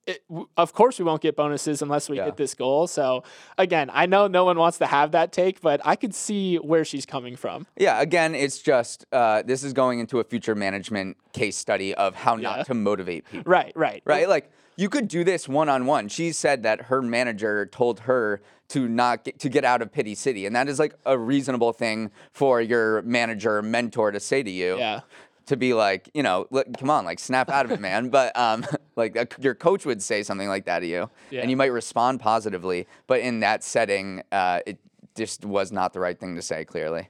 it, 0.08 0.24
of 0.56 0.74
course 0.74 0.98
we 0.98 1.06
won't 1.06 1.22
get 1.22 1.36
bonuses 1.36 1.82
unless 1.82 2.10
we 2.10 2.18
Yeah. 2.18 2.26
hit 2.26 2.38
this 2.38 2.54
goal. 2.56 2.88
So 2.88 3.24
again, 3.58 3.90
I 3.94 4.06
know 4.06 4.28
no 4.28 4.46
one 4.46 4.58
wants 4.58 4.78
to 4.80 4.86
have 4.88 5.12
that 5.12 5.32
take, 5.32 5.62
but 5.62 5.82
I 5.86 5.96
could 5.96 6.16
see 6.16 6.56
where 6.56 6.86
she's 6.86 7.06
coming 7.06 7.36
from. 7.36 7.68
Yeah, 7.78 8.00
again, 8.02 8.34
it's 8.34 8.60
just 8.60 9.06
uh, 9.12 9.44
this 9.44 9.64
is 9.64 9.74
going 9.74 10.00
into 10.00 10.20
a 10.20 10.24
future 10.24 10.56
management 10.56 11.18
case 11.34 11.58
study 11.58 11.94
of 11.94 12.16
how 12.16 12.38
Yeah. 12.38 12.50
not 12.58 12.66
to 12.68 12.74
motivate 12.74 13.30
people. 13.30 13.52
Right, 13.52 13.74
right, 13.76 14.02
Right? 14.06 14.28
Like 14.30 14.50
you 14.78 14.90
could 14.90 15.08
do 15.08 15.24
this 15.24 15.48
one 15.50 15.70
on 15.70 15.86
one. 15.86 16.08
She 16.08 16.32
said 16.32 16.64
that 16.64 16.84
her 16.84 17.02
manager 17.02 17.66
told 17.66 18.02
her 18.02 18.42
to 18.70 18.88
not 18.88 19.24
get, 19.24 19.40
to 19.40 19.50
get 19.50 19.64
out 19.64 19.82
of 19.82 19.92
Pity 19.94 20.14
City, 20.14 20.46
and 20.46 20.56
that 20.56 20.68
is 20.68 20.78
like 20.78 20.94
a 21.06 21.18
reasonable 21.18 21.72
thing 21.74 22.12
for 22.34 22.62
your 22.62 23.02
manager 23.04 23.58
or 23.58 23.62
mentor 23.62 24.12
to 24.12 24.20
say 24.20 24.44
to 24.44 24.52
you. 24.52 24.78
Yeah. 24.78 25.00
To 25.48 25.56
be 25.58 25.74
like, 25.74 26.10
you 26.14 26.24
know, 26.24 26.46
look, 26.52 26.68
come 26.78 26.90
on, 26.90 27.06
like 27.06 27.20
snap 27.20 27.50
out 27.50 27.66
of 27.66 27.72
it, 27.72 27.80
man. 27.80 28.10
But 28.10 28.38
um, 28.38 28.66
like 28.98 29.16
uh, 29.18 29.26
your 29.40 29.56
coach 29.56 29.86
would 29.86 30.02
say 30.04 30.22
something 30.24 30.48
like 30.50 30.66
that 30.66 30.80
to 30.80 30.86
you, 30.88 31.10
Yeah. 31.32 31.42
and 31.42 31.50
you 31.50 31.56
might 31.56 31.72
respond 31.72 32.20
positively. 32.20 32.86
But 33.08 33.22
in 33.22 33.40
that 33.40 33.64
setting, 33.64 34.24
uh, 34.32 34.60
it 34.66 34.78
just 35.16 35.46
was 35.46 35.72
not 35.72 35.94
the 35.94 36.00
right 36.02 36.20
thing 36.20 36.36
to 36.36 36.42
say. 36.42 36.66
Clearly. 36.66 37.08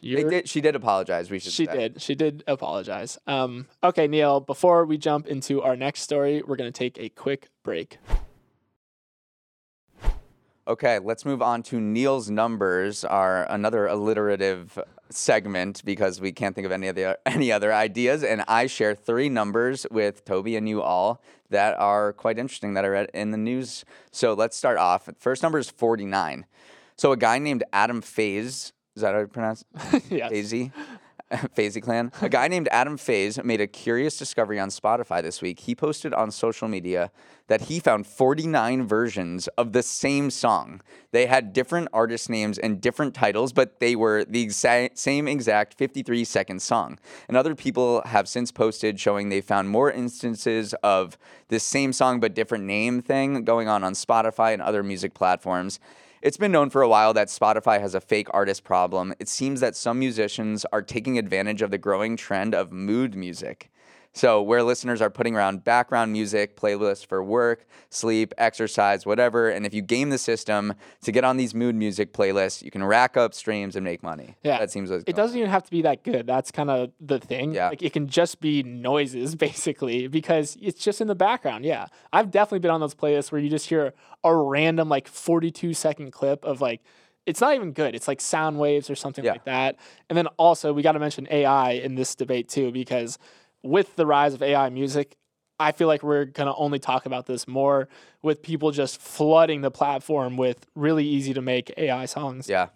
They 0.00 0.08
You're- 0.08 0.30
did, 0.30 0.48
she 0.48 0.60
did 0.60 0.74
apologize. 0.76 1.30
We 1.30 1.38
should. 1.38 1.52
She 1.52 1.66
say. 1.66 1.76
did. 1.76 2.00
She 2.02 2.14
did 2.14 2.42
apologize. 2.46 3.18
Um, 3.26 3.66
okay, 3.82 4.06
Neal, 4.08 4.40
before 4.40 4.84
we 4.84 4.96
jump 4.98 5.26
into 5.26 5.60
our 5.62 5.76
next 5.76 6.02
story, 6.02 6.42
we're 6.46 6.56
going 6.56 6.72
to 6.72 6.76
take 6.76 6.98
a 6.98 7.08
quick 7.08 7.48
break. 7.64 7.98
Okay, 10.66 11.00
let's 11.00 11.24
move 11.24 11.42
on 11.42 11.64
to 11.64 11.80
Neal's 11.80 12.30
numbers, 12.30 13.04
our 13.04 13.50
another 13.50 13.88
alliterative 13.88 14.78
segment 15.10 15.84
because 15.84 16.20
we 16.20 16.30
can't 16.30 16.54
think 16.54 16.64
of 16.64 16.70
any 16.70 16.88
other 16.88 17.16
any 17.26 17.50
other 17.50 17.72
ideas. 17.72 18.22
And 18.22 18.44
I 18.46 18.68
share 18.68 18.94
three 18.94 19.28
numbers 19.28 19.86
with 19.90 20.24
Toby 20.24 20.54
and 20.54 20.68
you 20.68 20.80
all 20.80 21.20
that 21.50 21.76
are 21.78 22.12
quite 22.12 22.38
interesting 22.38 22.74
that 22.74 22.84
I 22.84 22.88
read 22.88 23.10
in 23.12 23.32
the 23.32 23.38
news. 23.38 23.84
So 24.12 24.34
let's 24.34 24.56
start 24.56 24.78
off. 24.78 25.08
First 25.18 25.42
number 25.42 25.58
is 25.58 25.68
forty 25.68 26.04
nine. 26.04 26.46
So 26.96 27.10
a 27.10 27.16
guy 27.16 27.38
named 27.38 27.64
Adam 27.72 28.00
Faze, 28.00 28.72
is 28.94 29.02
that 29.02 29.14
how 29.14 29.20
you 29.20 29.26
pronounce? 29.26 29.64
Yes. 30.10 30.30
Fazy. 30.30 30.70
Fazy 31.56 31.82
Clan. 31.82 32.12
A 32.20 32.28
guy 32.28 32.48
named 32.48 32.68
Adam 32.70 32.96
Faze 32.96 33.42
made 33.42 33.60
a 33.60 33.66
curious 33.66 34.18
discovery 34.18 34.60
on 34.60 34.68
Spotify 34.68 35.22
this 35.22 35.40
week. 35.40 35.60
He 35.60 35.74
posted 35.74 36.12
on 36.12 36.30
social 36.30 36.68
media 36.68 37.10
that 37.48 37.62
he 37.62 37.80
found 37.80 38.06
49 38.06 38.86
versions 38.86 39.48
of 39.58 39.72
the 39.72 39.82
same 39.82 40.30
song. 40.30 40.82
They 41.10 41.26
had 41.26 41.52
different 41.52 41.88
artist 41.92 42.28
names 42.28 42.58
and 42.58 42.80
different 42.80 43.14
titles, 43.14 43.52
but 43.52 43.80
they 43.80 43.96
were 43.96 44.24
the 44.24 44.42
exact, 44.42 44.98
same 44.98 45.26
exact 45.26 45.74
53 45.74 46.24
second 46.24 46.60
song. 46.60 46.98
And 47.28 47.36
other 47.36 47.54
people 47.54 48.02
have 48.06 48.28
since 48.28 48.52
posted 48.52 49.00
showing 49.00 49.28
they 49.28 49.40
found 49.40 49.70
more 49.70 49.90
instances 49.90 50.74
of 50.82 51.16
this 51.48 51.64
same 51.64 51.92
song 51.92 52.20
but 52.20 52.34
different 52.34 52.64
name 52.64 53.00
thing 53.00 53.44
going 53.44 53.68
on 53.68 53.82
on 53.82 53.94
Spotify 53.94 54.52
and 54.52 54.60
other 54.60 54.82
music 54.82 55.14
platforms. 55.14 55.80
It's 56.22 56.36
been 56.36 56.52
known 56.52 56.70
for 56.70 56.82
a 56.82 56.88
while 56.88 57.12
that 57.14 57.26
Spotify 57.26 57.80
has 57.80 57.96
a 57.96 58.00
fake 58.00 58.28
artist 58.30 58.62
problem. 58.62 59.12
It 59.18 59.26
seems 59.28 59.58
that 59.58 59.74
some 59.74 59.98
musicians 59.98 60.64
are 60.72 60.80
taking 60.80 61.18
advantage 61.18 61.62
of 61.62 61.72
the 61.72 61.78
growing 61.78 62.16
trend 62.16 62.54
of 62.54 62.70
mood 62.70 63.16
music. 63.16 63.71
So, 64.14 64.42
where 64.42 64.62
listeners 64.62 65.00
are 65.00 65.08
putting 65.08 65.34
around 65.34 65.64
background 65.64 66.12
music, 66.12 66.54
playlists 66.54 67.06
for 67.06 67.24
work, 67.24 67.66
sleep, 67.88 68.34
exercise, 68.36 69.06
whatever. 69.06 69.48
And 69.48 69.64
if 69.64 69.72
you 69.72 69.80
game 69.80 70.10
the 70.10 70.18
system 70.18 70.74
to 71.02 71.12
get 71.12 71.24
on 71.24 71.38
these 71.38 71.54
mood 71.54 71.74
music 71.74 72.12
playlists, 72.12 72.62
you 72.62 72.70
can 72.70 72.84
rack 72.84 73.16
up 73.16 73.32
streams 73.32 73.74
and 73.74 73.84
make 73.84 74.02
money. 74.02 74.36
Yeah. 74.42 74.58
That 74.58 74.70
seems 74.70 74.90
like 74.90 75.04
It 75.06 75.16
doesn't 75.16 75.36
even 75.38 75.48
have 75.50 75.62
to 75.62 75.70
be 75.70 75.80
that 75.82 76.04
good. 76.04 76.26
That's 76.26 76.50
kind 76.50 76.68
of 76.68 76.90
the 77.00 77.20
thing. 77.20 77.52
Yeah. 77.54 77.70
Like 77.70 77.82
it 77.82 77.94
can 77.94 78.06
just 78.06 78.40
be 78.40 78.62
noises 78.62 79.34
basically 79.46 80.08
because 80.08 80.58
it's 80.60 80.84
just 80.84 81.00
in 81.00 81.08
the 81.08 81.14
background. 81.14 81.64
Yeah. 81.64 81.86
I've 82.12 82.30
definitely 82.30 82.58
been 82.60 82.70
on 82.70 82.80
those 82.80 82.94
playlists 82.94 83.32
where 83.32 83.40
you 83.40 83.48
just 83.48 83.68
hear 83.70 83.94
a 84.22 84.34
random 84.34 84.90
like 84.90 85.08
42 85.08 85.72
second 85.72 86.10
clip 86.12 86.44
of 86.44 86.60
like 86.60 86.82
it's 87.24 87.40
not 87.40 87.54
even 87.54 87.72
good. 87.72 87.94
It's 87.94 88.08
like 88.08 88.20
sound 88.20 88.58
waves 88.58 88.90
or 88.90 88.94
something 88.96 89.24
Yeah. 89.24 89.32
like 89.32 89.44
that. 89.44 89.76
And 90.10 90.18
then 90.18 90.26
also 90.38 90.72
we 90.74 90.82
got 90.82 90.92
to 90.92 90.98
mention 90.98 91.28
AI 91.30 91.70
in 91.72 91.94
this 91.94 92.14
debate 92.14 92.48
too 92.48 92.72
because 92.72 93.16
with 93.62 93.96
the 93.96 94.06
rise 94.06 94.34
of 94.34 94.42
AI 94.42 94.68
music, 94.70 95.16
I 95.58 95.72
feel 95.72 95.88
like 95.88 96.02
we're 96.02 96.24
going 96.24 96.48
to 96.48 96.54
only 96.54 96.78
talk 96.78 97.06
about 97.06 97.26
this 97.26 97.46
more 97.46 97.88
with 98.20 98.42
people 98.42 98.70
just 98.70 99.00
flooding 99.00 99.60
the 99.60 99.70
platform 99.70 100.36
with 100.36 100.66
really 100.74 101.06
easy 101.06 101.34
to 101.34 101.42
make 101.42 101.72
AI 101.76 102.06
songs. 102.06 102.48
Yeah. 102.48 102.68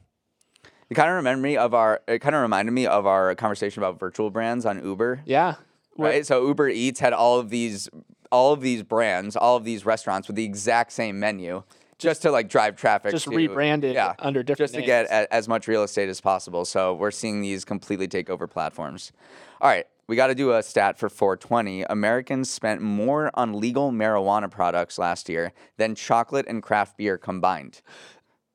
It 0.89 0.95
kind 0.95 1.11
of 1.11 1.17
reminded 1.17 1.43
me 1.43 1.57
of 1.57 1.75
our. 1.75 2.01
It 2.07 2.21
kind 2.21 2.37
of 2.37 2.43
reminded 2.43 2.71
me 2.71 2.87
of 2.87 3.07
our 3.07 3.35
conversation 3.35 3.83
about 3.83 3.99
virtual 3.99 4.31
brands 4.31 4.65
on 4.65 4.85
Uber. 4.85 5.23
Yeah. 5.25 5.57
Right. 5.99 6.25
So 6.25 6.47
Uber 6.47 6.69
Eats 6.69 7.01
had 7.01 7.13
all 7.13 7.41
of 7.41 7.51
these, 7.51 7.89
all 8.31 8.53
of 8.53 8.61
these 8.61 8.83
brands, 8.85 9.35
all 9.35 9.57
of 9.57 9.65
these 9.65 9.85
restaurants 9.85 10.29
with 10.29 10.37
the 10.37 10.45
exact 10.45 10.93
same 10.93 11.19
menu, 11.19 11.65
just 11.99 12.23
to 12.23 12.31
like 12.31 12.49
drive 12.49 12.77
traffic. 12.77 13.11
Just 13.11 13.25
to- 13.25 13.31
rebranded 13.31 13.95
yeah, 13.95 14.15
under 14.21 14.45
different 14.45 14.71
just 14.71 14.81
to 14.81 14.87
get 14.87 15.07
a, 15.07 15.33
as 15.35 15.49
much 15.49 15.67
real 15.67 15.83
estate 15.83 16.09
as 16.09 16.21
possible. 16.21 16.65
So 16.65 16.95
we're 16.95 17.11
seeing 17.11 17.41
these 17.41 17.65
completely 17.65 18.07
take 18.07 18.31
over 18.31 18.47
platforms. 18.47 19.11
All 19.61 19.69
right. 19.69 19.87
We 20.09 20.15
got 20.17 20.29
to 20.29 20.35
do 20.35 20.53
a 20.53 20.63
stat 20.63 20.99
for 20.99 21.09
420. 21.09 21.83
Americans 21.85 22.49
spent 22.49 22.81
more 22.81 23.31
on 23.35 23.55
legal 23.59 23.91
marijuana 23.91 24.51
products 24.51 24.99
last 24.99 25.29
year 25.29 25.53
than 25.79 25.95
chocolate 25.95 26.47
and 26.49 26.63
craft 26.63 26.97
beer 26.97 27.19
combined. 27.19 27.81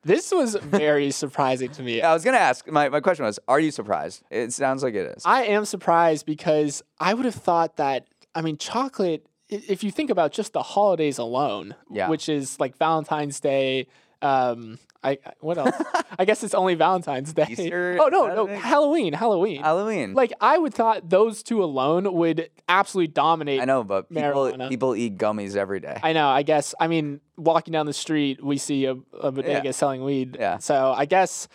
This 0.03 0.31
was 0.31 0.55
very 0.61 1.11
surprising 1.11 1.69
to 1.71 1.83
me. 1.83 2.01
I 2.01 2.13
was 2.13 2.23
going 2.23 2.35
to 2.35 2.41
ask, 2.41 2.67
my, 2.69 2.89
my 2.89 3.01
question 3.01 3.25
was, 3.25 3.37
are 3.47 3.59
you 3.59 3.71
surprised? 3.71 4.23
It 4.31 4.53
sounds 4.53 4.81
like 4.81 4.93
it 4.95 5.15
is. 5.17 5.23
I 5.25 5.43
am 5.43 5.65
surprised 5.65 6.25
because 6.25 6.81
I 6.99 7.13
would 7.13 7.25
have 7.25 7.35
thought 7.35 7.75
that, 7.77 8.07
I 8.33 8.41
mean, 8.41 8.57
chocolate, 8.57 9.25
if 9.49 9.83
you 9.83 9.91
think 9.91 10.09
about 10.09 10.31
just 10.31 10.53
the 10.53 10.63
holidays 10.63 11.17
alone, 11.17 11.75
Yeah. 11.89 12.07
which 12.09 12.29
is 12.29 12.59
like 12.59 12.77
Valentine's 12.77 13.39
Day, 13.41 13.87
um, 14.21 14.79
I 15.03 15.17
what 15.39 15.57
else? 15.57 15.75
I 16.19 16.25
guess 16.25 16.43
it's 16.43 16.53
only 16.53 16.75
Valentine's 16.75 17.33
Day. 17.33 17.47
Easter, 17.49 17.97
oh 18.01 18.07
no, 18.09 18.27
no, 18.27 18.45
Halloween, 18.47 19.13
Halloween. 19.13 19.61
Halloween. 19.61 20.13
Like 20.13 20.31
I 20.39 20.57
would 20.57 20.73
thought 20.73 21.09
those 21.09 21.41
two 21.43 21.63
alone 21.63 22.11
would 22.13 22.49
absolutely 22.69 23.07
dominate. 23.07 23.61
I 23.61 23.65
know, 23.65 23.83
but 23.83 24.09
people, 24.13 24.55
people 24.69 24.95
eat 24.95 25.17
gummies 25.17 25.55
every 25.55 25.79
day. 25.79 25.99
I 26.03 26.13
know. 26.13 26.27
I 26.29 26.43
guess. 26.43 26.75
I 26.79 26.87
mean, 26.87 27.19
walking 27.37 27.71
down 27.71 27.85
the 27.87 27.93
street, 27.93 28.43
we 28.43 28.57
see 28.57 28.85
a, 28.85 28.91
a 29.19 29.31
bodega 29.31 29.61
Yeah. 29.65 29.71
selling 29.71 30.03
weed. 30.03 30.37
Yeah. 30.39 30.59
So 30.59 30.93
I 30.95 31.05
guess, 31.05 31.47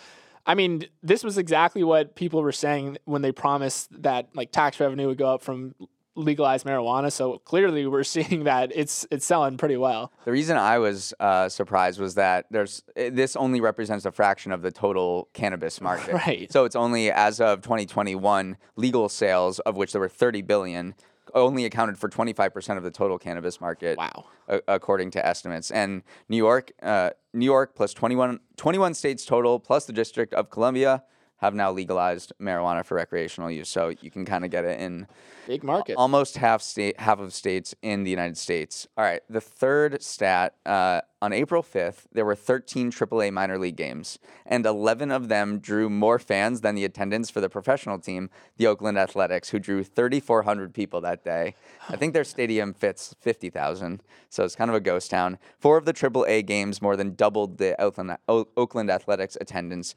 I 0.45 0.55
mean, 0.55 0.87
this 1.03 1.23
was 1.23 1.38
exactly 1.38 1.85
what 1.85 2.17
people 2.17 2.43
were 2.43 2.53
saying 2.53 2.99
when 3.05 3.23
they 3.23 3.33
promised 3.33 3.91
that 4.03 4.29
like 4.35 4.50
tax 4.50 4.81
revenue 4.81 5.07
would 5.07 5.19
go 5.19 5.29
up 5.35 5.43
from 5.43 5.75
legalized 6.17 6.67
marijuana. 6.67 7.13
So 7.13 7.39
clearly, 7.39 7.87
we're 7.87 8.03
seeing 8.17 8.45
that 8.45 8.73
it's 8.75 9.07
it's 9.11 9.25
selling 9.27 9.57
pretty 9.57 9.77
well. 9.77 10.13
The 10.25 10.33
reason 10.33 10.57
I 10.57 10.79
was 10.79 11.15
uh, 11.21 11.49
surprised 11.49 12.01
was 12.01 12.15
that 12.17 12.47
there's 12.51 12.83
this 12.97 13.37
only 13.37 13.61
represents 13.61 14.05
a 14.05 14.13
fraction 14.13 14.53
of 14.53 14.63
the 14.63 14.71
total 14.73 15.29
cannabis 15.33 15.81
market. 15.81 16.15
Right. 16.27 16.51
So 16.51 16.65
it's 16.65 16.75
only 16.77 17.13
as 17.13 17.41
of 17.41 17.61
2021 17.61 18.57
legal 18.77 19.09
sales 19.09 19.59
of 19.61 19.77
which 19.77 19.93
there 19.93 20.01
were 20.01 20.09
30 20.09 20.41
billion 20.43 20.95
only 21.35 21.67
accounted 21.67 21.99
for 21.99 22.09
25% 22.09 22.79
of 22.79 22.83
the 22.83 22.91
total 22.91 23.19
cannabis 23.19 23.61
market. 23.61 23.99
Wow. 23.99 24.25
a- 24.49 24.63
according 24.67 25.11
to 25.13 25.25
estimates. 25.27 25.71
And 25.71 26.03
New 26.29 26.39
York, 26.39 26.73
uh, 26.83 27.11
New 27.35 27.45
York 27.45 27.75
plus 27.75 27.93
21, 27.93 28.41
21 28.57 28.95
states 28.95 29.27
total 29.27 29.61
plus 29.61 29.85
the 29.85 29.93
District 29.93 30.33
of 30.33 30.49
Columbia 30.51 31.03
have 31.38 31.55
now 31.55 31.71
legalized 31.71 32.33
marijuana 32.40 32.85
for 32.85 32.95
recreational 32.95 33.50
use. 33.50 33.69
So 33.69 33.93
you 34.00 34.11
can 34.11 34.25
kind 34.25 34.45
of 34.45 34.50
get 34.50 34.64
it 34.64 34.81
in 34.81 35.07
Big 35.47 35.62
market. 35.62 35.97
almost 35.97 36.38
half 36.38 36.62
state 36.62 36.99
half 36.99 37.21
of 37.21 37.33
states 37.35 37.75
in 37.83 38.05
the 38.05 38.11
United 38.11 38.38
States. 38.38 38.87
All 38.97 39.05
right, 39.05 39.21
the 39.28 39.40
third 39.40 40.02
stat 40.02 40.55
uh, 40.64 41.02
on 41.23 41.33
April 41.33 41.62
5th, 41.62 42.05
there 42.12 42.25
were 42.25 42.35
13 42.35 42.90
AAA 42.90 43.32
minor 43.32 43.58
league 43.58 43.76
games, 43.76 44.19
and 44.45 44.65
11 44.67 45.11
of 45.11 45.28
them 45.28 45.58
drew 45.58 45.89
more 45.91 46.19
fans 46.19 46.63
than 46.63 46.75
the 46.75 46.84
attendance 46.84 47.30
for 47.30 47.41
the 47.41 47.49
professional 47.49 47.99
team, 47.99 48.28
the 48.56 48.67
Oakland 48.67 48.99
Athletics, 48.99 49.50
who 49.50 49.58
drew 49.58 49.82
3,400 49.84 50.73
people 50.75 51.00
that 51.02 51.25
day. 51.25 51.54
I 51.89 51.97
think 51.97 52.13
their 52.13 52.25
stadium 52.25 52.73
fits 52.75 53.15
50,000, 53.21 54.02
so 54.30 54.45
it's 54.45 54.56
kind 54.56 54.71
of 54.71 54.75
a 54.75 54.80
ghost 54.80 55.11
town. 55.11 55.39
Four 55.58 55.76
of 55.76 55.84
the 55.84 55.93
AAA 55.95 56.45
games 56.47 56.80
more 56.82 56.97
than 56.97 57.15
doubled 57.15 57.58
the 57.58 57.80
Oakland, 57.80 58.17
O- 58.28 58.49
Oakland 58.56 58.91
Athletics 58.91 59.37
attendance. 59.41 59.95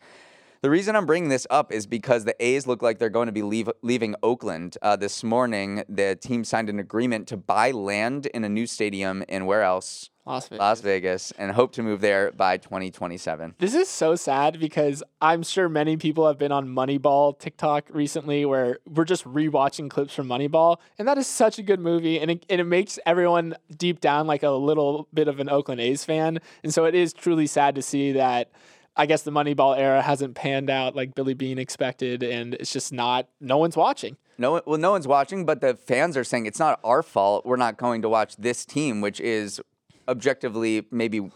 The 0.61 0.69
reason 0.69 0.97
I'm 0.97 1.05
bringing 1.05 1.29
this 1.29 1.47
up 1.49 1.71
is 1.71 1.87
because 1.87 2.25
the 2.25 2.35
A's 2.45 2.67
look 2.67 2.81
like 2.81 2.99
they're 2.99 3.09
going 3.09 3.27
to 3.27 3.31
be 3.31 3.43
leave, 3.43 3.69
leaving 3.81 4.13
Oakland. 4.21 4.77
Uh, 4.81 4.97
this 4.97 5.23
morning, 5.23 5.85
the 5.87 6.17
team 6.17 6.43
signed 6.43 6.69
an 6.69 6.79
agreement 6.79 7.29
to 7.29 7.37
buy 7.37 7.71
land 7.71 8.25
in 8.25 8.43
a 8.43 8.49
new 8.49 8.67
stadium 8.67 9.23
in 9.29 9.45
where 9.45 9.63
else? 9.63 10.09
Las 10.25 10.49
Vegas. 10.49 10.59
Las 10.59 10.81
Vegas, 10.81 11.31
and 11.37 11.53
hope 11.53 11.71
to 11.71 11.81
move 11.81 12.01
there 12.01 12.33
by 12.33 12.57
2027. 12.57 13.55
This 13.57 13.73
is 13.73 13.87
so 13.87 14.17
sad 14.17 14.59
because 14.59 15.01
I'm 15.21 15.43
sure 15.43 15.69
many 15.69 15.95
people 15.95 16.27
have 16.27 16.37
been 16.37 16.51
on 16.51 16.67
Moneyball 16.67 17.39
TikTok 17.39 17.87
recently 17.93 18.43
where 18.43 18.79
we're 18.85 19.05
just 19.05 19.23
rewatching 19.23 19.89
clips 19.89 20.13
from 20.13 20.27
Moneyball. 20.27 20.79
And 20.99 21.07
that 21.07 21.17
is 21.17 21.25
such 21.25 21.57
a 21.57 21.63
good 21.63 21.79
movie. 21.79 22.19
And 22.19 22.31
it, 22.31 22.45
and 22.49 22.59
it 22.59 22.65
makes 22.65 22.99
everyone 23.05 23.55
deep 23.77 24.01
down 24.01 24.27
like 24.27 24.43
a 24.43 24.51
little 24.51 25.07
bit 25.13 25.29
of 25.29 25.39
an 25.39 25.49
Oakland 25.49 25.79
A's 25.79 26.03
fan. 26.03 26.39
And 26.63 26.73
so 26.73 26.83
it 26.83 26.95
is 26.95 27.13
truly 27.13 27.47
sad 27.47 27.75
to 27.75 27.81
see 27.81 28.11
that 28.11 28.51
I 28.99 29.05
guess 29.05 29.21
the 29.21 29.31
Moneyball 29.31 29.77
era 29.77 30.01
hasn't 30.01 30.35
panned 30.35 30.69
out 30.69 30.93
like 30.93 31.15
Billy 31.15 31.33
Beane 31.33 31.57
expected. 31.57 32.21
And 32.21 32.55
it's 32.55 32.73
just 32.73 32.91
not, 32.91 33.29
no 33.39 33.57
one's 33.57 33.77
watching. 33.77 34.17
No, 34.37 34.61
well, 34.65 34.77
no 34.77 34.91
one's 34.91 35.07
watching, 35.07 35.45
but 35.45 35.61
the 35.61 35.75
fans 35.75 36.17
are 36.17 36.25
saying 36.25 36.47
it's 36.47 36.59
not 36.59 36.81
our 36.83 37.01
fault. 37.01 37.45
We're 37.45 37.55
not 37.55 37.77
going 37.77 38.01
to 38.01 38.09
watch 38.09 38.35
this 38.35 38.65
team, 38.65 38.99
which 38.99 39.21
is 39.21 39.61
objectively 40.09 40.85
maybe 40.91 41.31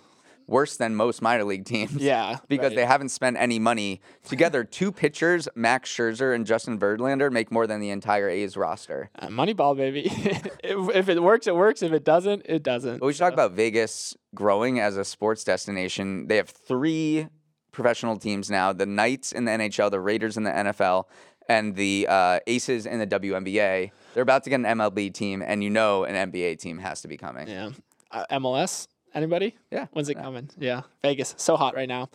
worse 0.46 0.76
than 0.76 0.94
most 0.94 1.22
minor 1.22 1.46
league 1.46 1.64
teams. 1.64 1.96
Yeah, 1.96 2.40
because 2.50 2.72
right. 2.72 2.76
they 2.76 2.86
haven't 2.86 3.10
spent 3.10 3.38
any 3.38 3.60
money 3.60 4.02
together. 4.28 4.66
Two 4.66 4.92
pitchers, 4.92 5.48
Max 5.56 5.90
Scherzer 5.90 6.36
and 6.36 6.46
Justin 6.46 6.78
Verlander, 6.78 7.32
make 7.32 7.50
more 7.50 7.66
than 7.66 7.80
the 7.80 7.92
entire 7.92 8.28
A's 8.28 8.58
roster. 8.58 9.10
Uh, 9.18 9.28
Moneyball, 9.28 9.76
baby. 9.78 10.04
if, 10.64 10.96
if 10.96 11.08
it 11.08 11.24
works, 11.24 11.48
it 11.48 11.56
works. 11.56 11.82
If 11.82 11.94
it 11.94 12.04
doesn't, 12.04 12.46
it 12.46 12.62
doesn't. 12.62 13.00
But 13.00 13.06
we 13.06 13.14
should 13.14 13.20
talk 13.20 13.34
about 13.34 13.54
Vegas 13.54 14.18
growing 14.36 14.82
as 14.82 14.98
a 14.98 15.06
sports 15.06 15.46
destination. 15.46 16.28
They 16.28 16.38
have 16.38 16.50
three 16.50 17.28
professional 17.74 18.16
teams 18.16 18.50
now: 18.50 18.72
the 18.72 18.86
Knights 18.86 19.34
in 19.34 19.44
the 19.44 19.52
NHL, 19.52 19.92
the 19.92 20.00
Raiders 20.00 20.38
in 20.38 20.44
the 20.44 20.52
NFL, 20.52 21.06
and 21.50 21.76
the 21.76 22.08
uh, 22.10 22.40
Aces 22.48 22.86
in 22.86 23.00
the 23.00 23.08
WNBA. 23.08 23.92
They're 24.14 24.24
about 24.24 24.44
to 24.46 24.50
get 24.50 24.62
an 24.62 24.66
MLB 24.66 25.14
team, 25.14 25.44
and 25.46 25.62
you 25.62 25.70
know 25.70 26.06
an 26.06 26.32
NBA 26.32 26.60
team 26.60 26.78
has 26.78 27.02
to 27.02 27.10
be 27.10 27.18
coming. 27.18 27.50
Yeah. 27.50 27.72
Uh, 28.12 28.26
MLS? 28.32 28.88
Anybody? 29.14 29.56
Yeah. 29.72 29.88
When's 29.92 30.10
it 30.10 30.16
coming? 30.16 30.50
Yeah. 30.58 30.82
Vegas. 31.02 31.36
So 31.38 31.58
hot 31.58 31.76
right 31.76 31.90
now. 31.90 32.10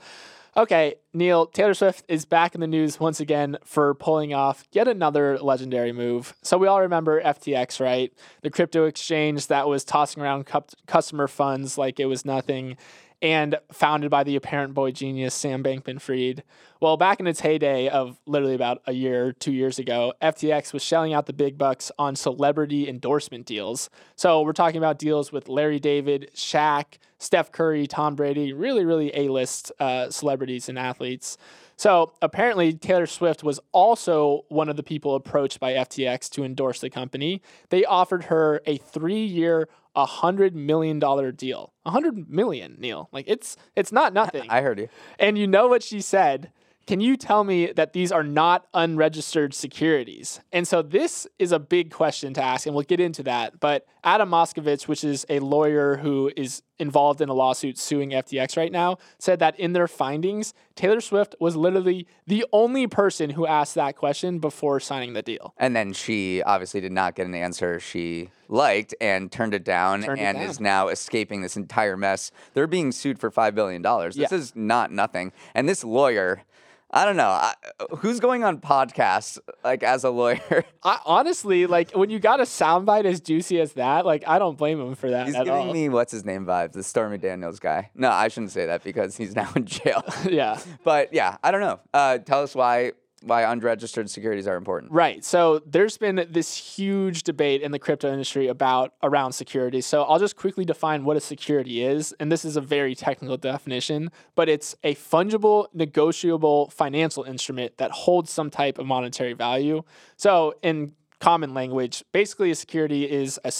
Okay, 0.56 0.96
Neal, 1.14 1.46
Taylor 1.46 1.74
Swift 1.74 2.04
is 2.08 2.24
back 2.24 2.56
in 2.56 2.60
the 2.60 2.66
news 2.66 2.98
once 2.98 3.20
again 3.20 3.58
for 3.62 3.94
pulling 3.94 4.34
off 4.34 4.64
yet 4.72 4.88
another 4.88 5.38
legendary 5.38 5.92
move. 5.92 6.34
So 6.42 6.58
we 6.58 6.66
all 6.66 6.80
remember 6.80 7.22
FTX, 7.22 7.78
right? 7.80 8.12
The 8.42 8.50
crypto 8.50 8.86
exchange 8.86 9.46
that 9.46 9.68
was 9.68 9.84
tossing 9.84 10.20
around 10.20 10.46
cu- 10.46 10.62
customer 10.86 11.28
funds 11.28 11.78
like 11.78 12.00
it 12.00 12.06
was 12.06 12.24
nothing 12.24 12.76
and 13.20 13.56
founded 13.72 14.10
by 14.10 14.24
the 14.24 14.36
apparent 14.36 14.74
boy 14.74 14.90
genius 14.92 15.34
Sam 15.34 15.62
Bankman 15.62 16.00
Fried. 16.00 16.42
Well, 16.80 16.96
back 16.96 17.18
in 17.18 17.26
its 17.26 17.40
heyday 17.40 17.88
of 17.88 18.20
literally 18.26 18.54
about 18.54 18.82
a 18.86 18.92
year, 18.92 19.32
two 19.32 19.52
years 19.52 19.78
ago, 19.78 20.12
FTX 20.22 20.72
was 20.72 20.82
shelling 20.82 21.12
out 21.12 21.26
the 21.26 21.32
big 21.32 21.58
bucks 21.58 21.90
on 21.98 22.14
celebrity 22.14 22.88
endorsement 22.88 23.46
deals. 23.46 23.90
So 24.14 24.42
we're 24.42 24.52
talking 24.52 24.78
about 24.78 24.98
deals 24.98 25.32
with 25.32 25.48
Larry 25.48 25.80
David, 25.80 26.30
Shaq, 26.34 26.98
Steph 27.18 27.50
Curry, 27.50 27.88
Tom 27.88 28.14
Brady, 28.14 28.52
really, 28.52 28.84
really 28.84 29.10
A 29.14 29.28
list 29.28 29.72
uh, 29.80 30.10
celebrities 30.10 30.68
and 30.68 30.78
athletes. 30.78 31.36
So 31.76 32.12
apparently, 32.22 32.72
Taylor 32.72 33.06
Swift 33.06 33.44
was 33.44 33.60
also 33.70 34.44
one 34.48 34.68
of 34.68 34.76
the 34.76 34.82
people 34.82 35.14
approached 35.14 35.60
by 35.60 35.74
FTX 35.74 36.28
to 36.30 36.44
endorse 36.44 36.80
the 36.80 36.90
company. 36.90 37.40
They 37.70 37.84
offered 37.84 38.24
her 38.24 38.60
a 38.66 38.78
three 38.78 39.24
year, 39.24 39.68
a 39.98 40.06
hundred 40.06 40.54
million 40.54 41.00
dollar 41.00 41.32
deal. 41.32 41.72
A 41.84 41.90
hundred 41.90 42.30
million, 42.30 42.76
Neal. 42.78 43.08
Like 43.10 43.24
it's 43.26 43.56
it's 43.74 43.90
not 43.90 44.12
nothing. 44.12 44.48
I 44.48 44.60
heard 44.62 44.78
you. 44.78 44.88
and 45.18 45.36
you 45.36 45.48
know 45.48 45.66
what 45.66 45.82
she 45.82 46.00
said? 46.00 46.52
Can 46.88 47.00
you 47.00 47.18
tell 47.18 47.44
me 47.44 47.70
that 47.72 47.92
these 47.92 48.10
are 48.10 48.22
not 48.22 48.66
unregistered 48.72 49.52
securities? 49.52 50.40
And 50.54 50.66
so 50.66 50.80
this 50.80 51.26
is 51.38 51.52
a 51.52 51.58
big 51.58 51.90
question 51.90 52.32
to 52.32 52.42
ask, 52.42 52.64
and 52.64 52.74
we'll 52.74 52.84
get 52.86 52.98
into 52.98 53.22
that. 53.24 53.60
But 53.60 53.86
Adam 54.02 54.30
Moskowitz, 54.30 54.88
which 54.88 55.04
is 55.04 55.26
a 55.28 55.38
lawyer 55.40 55.98
who 55.98 56.32
is 56.34 56.62
involved 56.78 57.20
in 57.20 57.28
a 57.28 57.34
lawsuit 57.34 57.76
suing 57.76 58.10
FTX 58.12 58.56
right 58.56 58.72
now, 58.72 58.96
said 59.18 59.38
that 59.40 59.60
in 59.60 59.74
their 59.74 59.86
findings, 59.86 60.54
Taylor 60.76 61.02
Swift 61.02 61.34
was 61.38 61.56
literally 61.56 62.06
the 62.26 62.46
only 62.54 62.86
person 62.86 63.30
who 63.30 63.46
asked 63.46 63.74
that 63.74 63.94
question 63.94 64.38
before 64.38 64.80
signing 64.80 65.12
the 65.12 65.20
deal. 65.20 65.52
And 65.58 65.76
then 65.76 65.92
she 65.92 66.42
obviously 66.42 66.80
did 66.80 66.92
not 66.92 67.14
get 67.16 67.26
an 67.26 67.34
answer 67.34 67.78
she 67.80 68.30
liked 68.48 68.94
and 68.98 69.30
turned 69.30 69.52
it 69.52 69.64
down 69.64 70.02
Turned 70.04 70.20
it 70.20 70.24
and 70.24 70.38
down. 70.38 70.48
is 70.48 70.58
now 70.58 70.88
escaping 70.88 71.42
this 71.42 71.54
entire 71.56 71.98
mess. 71.98 72.30
They're 72.54 72.66
being 72.66 72.92
sued 72.92 73.18
for 73.18 73.30
$5 73.30 73.54
billion. 73.54 73.82
This 73.82 74.16
Yeah. 74.16 74.28
is 74.32 74.56
not 74.56 74.90
nothing. 74.90 75.32
And 75.54 75.68
this 75.68 75.84
lawyer, 75.84 76.44
I 76.90 77.04
don't 77.04 77.16
know. 77.16 77.28
I, 77.28 77.54
who's 77.98 78.18
going 78.18 78.44
on 78.44 78.60
podcasts 78.60 79.38
like 79.62 79.82
as 79.82 80.04
a 80.04 80.10
lawyer? 80.10 80.64
I, 80.82 80.98
honestly, 81.04 81.66
like 81.66 81.90
when 81.92 82.08
you 82.08 82.18
got 82.18 82.40
a 82.40 82.44
soundbite 82.44 83.04
as 83.04 83.20
juicy 83.20 83.60
as 83.60 83.74
that, 83.74 84.06
like 84.06 84.24
I 84.26 84.38
don't 84.38 84.56
blame 84.56 84.80
him 84.80 84.94
for 84.94 85.10
that 85.10 85.26
He's 85.26 85.36
giving 85.36 85.52
all. 85.52 85.72
me 85.72 85.90
what's 85.90 86.12
his 86.12 86.24
name 86.24 86.46
vibes, 86.46 86.72
the 86.72 86.82
Stormy 86.82 87.18
Daniels 87.18 87.58
guy. 87.60 87.90
No, 87.94 88.10
I 88.10 88.28
shouldn't 88.28 88.52
say 88.52 88.66
that 88.66 88.82
because 88.84 89.16
he's 89.16 89.36
now 89.36 89.50
in 89.54 89.66
jail. 89.66 90.02
yeah. 90.28 90.58
but 90.84 91.12
yeah, 91.12 91.36
I 91.42 91.50
don't 91.50 91.60
know. 91.60 91.80
Uh, 91.92 92.18
tell 92.18 92.42
us 92.42 92.54
why 92.54 92.92
why 93.22 93.42
unregistered 93.42 94.08
securities 94.08 94.46
are 94.46 94.56
important. 94.56 94.92
Right. 94.92 95.24
So 95.24 95.60
there's 95.66 95.98
been 95.98 96.26
this 96.30 96.56
huge 96.56 97.24
debate 97.24 97.62
in 97.62 97.72
the 97.72 97.78
crypto 97.78 98.10
industry 98.10 98.48
about 98.48 98.94
around 99.02 99.32
security. 99.32 99.80
So 99.80 100.02
I'll 100.04 100.18
just 100.18 100.36
quickly 100.36 100.64
define 100.64 101.04
what 101.04 101.16
a 101.16 101.20
security 101.20 101.82
is. 101.82 102.14
And 102.20 102.30
this 102.30 102.44
is 102.44 102.56
a 102.56 102.60
very 102.60 102.94
technical 102.94 103.36
definition, 103.36 104.10
but 104.34 104.48
it's 104.48 104.76
a 104.84 104.94
fungible, 104.94 105.66
negotiable 105.74 106.70
financial 106.70 107.24
instrument 107.24 107.76
that 107.78 107.90
holds 107.90 108.30
some 108.30 108.50
type 108.50 108.78
of 108.78 108.86
monetary 108.86 109.32
value. 109.32 109.82
So 110.16 110.54
in 110.62 110.94
common 111.20 111.54
language, 111.54 112.04
basically 112.12 112.50
a 112.50 112.54
security 112.54 113.10
is 113.10 113.40
a 113.44 113.52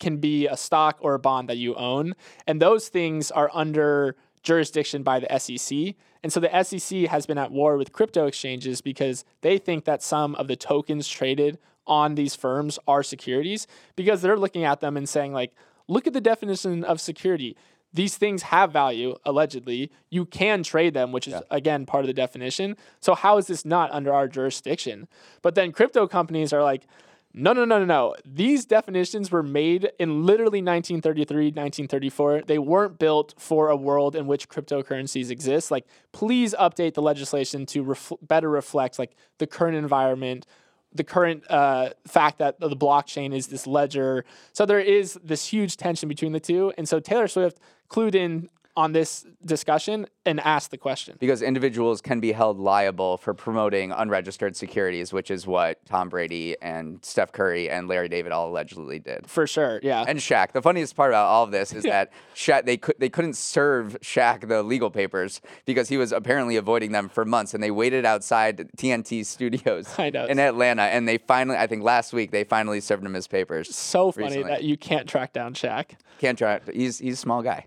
can 0.00 0.16
be 0.16 0.46
a 0.46 0.56
stock 0.56 0.96
or 1.00 1.14
a 1.14 1.18
bond 1.18 1.48
that 1.48 1.58
you 1.58 1.74
own. 1.74 2.14
And 2.46 2.60
those 2.60 2.88
things 2.88 3.30
are 3.30 3.50
under 3.52 4.16
jurisdiction 4.42 5.02
by 5.02 5.20
the 5.20 5.38
SEC. 5.38 5.94
And 6.22 6.32
so 6.32 6.40
the 6.40 6.62
SEC 6.62 7.02
has 7.02 7.26
been 7.26 7.38
at 7.38 7.50
war 7.50 7.76
with 7.76 7.92
crypto 7.92 8.26
exchanges 8.26 8.80
because 8.80 9.24
they 9.40 9.58
think 9.58 9.84
that 9.84 10.02
some 10.02 10.34
of 10.36 10.48
the 10.48 10.56
tokens 10.56 11.08
traded 11.08 11.58
on 11.86 12.14
these 12.14 12.34
firms 12.34 12.78
are 12.86 13.02
securities 13.02 13.66
because 13.96 14.22
they're 14.22 14.38
looking 14.38 14.64
at 14.64 14.80
them 14.80 14.96
and 14.96 15.08
saying, 15.08 15.32
like, 15.32 15.52
look 15.88 16.06
at 16.06 16.12
the 16.12 16.20
definition 16.20 16.84
of 16.84 17.00
security. 17.00 17.56
These 17.92 18.16
things 18.16 18.42
have 18.42 18.72
value, 18.72 19.16
allegedly. 19.24 19.90
You 20.10 20.24
can 20.24 20.62
trade 20.62 20.94
them, 20.94 21.10
which 21.10 21.26
is, 21.26 21.34
again, 21.50 21.86
part 21.86 22.04
of 22.04 22.06
the 22.06 22.14
definition. 22.14 22.76
So, 23.00 23.16
how 23.16 23.36
is 23.38 23.48
this 23.48 23.64
not 23.64 23.90
under 23.90 24.12
our 24.12 24.28
jurisdiction? 24.28 25.08
But 25.42 25.56
then 25.56 25.72
crypto 25.72 26.06
companies 26.06 26.52
are 26.52 26.62
like, 26.62 26.86
no, 27.32 27.52
no, 27.52 27.64
no, 27.64 27.78
no, 27.78 27.84
no. 27.84 28.14
These 28.24 28.64
definitions 28.64 29.30
were 29.30 29.42
made 29.42 29.92
in 30.00 30.26
literally 30.26 30.60
1933, 30.60 31.46
1934. 31.46 32.42
They 32.42 32.58
weren't 32.58 32.98
built 32.98 33.34
for 33.38 33.68
a 33.68 33.76
world 33.76 34.16
in 34.16 34.26
which 34.26 34.48
cryptocurrencies 34.48 35.30
exist. 35.30 35.70
Like, 35.70 35.86
please 36.10 36.54
update 36.58 36.94
the 36.94 37.02
legislation 37.02 37.66
to 37.66 37.82
ref- 37.82 38.12
better 38.22 38.50
reflect 38.50 38.98
like 38.98 39.14
the 39.38 39.46
current 39.46 39.76
environment, 39.76 40.44
the 40.92 41.04
current 41.04 41.48
uh, 41.48 41.90
fact 42.04 42.38
that 42.38 42.58
the 42.58 42.76
blockchain 42.76 43.32
is 43.32 43.46
this 43.46 43.64
ledger. 43.64 44.24
So 44.52 44.66
there 44.66 44.80
is 44.80 45.16
this 45.22 45.46
huge 45.46 45.76
tension 45.76 46.08
between 46.08 46.32
the 46.32 46.40
two. 46.40 46.72
And 46.76 46.88
so 46.88 46.98
Taylor 46.98 47.28
Swift 47.28 47.60
clued 47.88 48.16
in 48.16 48.48
on 48.76 48.92
this 48.92 49.26
discussion 49.44 50.06
and 50.24 50.40
ask 50.40 50.70
the 50.70 50.78
question. 50.78 51.16
Because 51.18 51.42
individuals 51.42 52.00
can 52.00 52.20
be 52.20 52.32
held 52.32 52.58
liable 52.58 53.16
for 53.16 53.34
promoting 53.34 53.92
unregistered 53.92 54.56
securities, 54.56 55.12
which 55.12 55.30
is 55.30 55.46
what 55.46 55.84
Tom 55.86 56.08
Brady 56.08 56.56
and 56.62 57.04
Steph 57.04 57.32
Curry 57.32 57.68
and 57.68 57.88
Larry 57.88 58.08
David 58.08 58.32
all 58.32 58.48
allegedly 58.48 58.98
did. 58.98 59.26
For 59.26 59.46
sure, 59.46 59.80
yeah. 59.82 60.04
And 60.06 60.18
Shaq. 60.18 60.52
The 60.52 60.62
funniest 60.62 60.94
part 60.94 61.10
about 61.10 61.26
all 61.26 61.44
of 61.44 61.50
this 61.50 61.72
is 61.72 61.82
that 61.90 62.12
Shaq 62.34 62.64
they 62.64 62.76
could 62.76 62.94
they 62.98 63.08
couldn't 63.08 63.34
serve 63.36 63.96
Shaq 64.02 64.46
the 64.48 64.62
legal 64.62 64.90
papers 64.90 65.40
because 65.64 65.88
he 65.88 65.96
was 65.96 66.12
apparently 66.12 66.56
avoiding 66.56 66.92
them 66.92 67.08
for 67.08 67.24
months, 67.24 67.54
and 67.54 67.62
they 67.62 67.70
waited 67.70 68.04
outside 68.04 68.70
TNT 68.76 69.24
studios 69.26 69.92
in 69.98 70.38
Atlanta, 70.38 70.82
and 70.82 71.08
they 71.08 71.18
finally, 71.18 71.58
I 71.58 71.66
think 71.66 71.82
last 71.82 72.12
week, 72.12 72.30
they 72.30 72.44
finally 72.44 72.80
served 72.80 73.04
him 73.04 73.14
his 73.14 73.26
papers. 73.26 73.74
so 73.74 74.12
funny 74.12 74.26
recently. 74.26 74.50
that 74.50 74.64
you 74.64 74.76
can't 74.76 75.08
track 75.08 75.32
down 75.32 75.54
Shaq. 75.54 75.92
Can't 76.18 76.36
track 76.36 76.62
He's 76.72 76.98
he's 76.98 77.14
a 77.14 77.16
small 77.16 77.42
guy. 77.42 77.66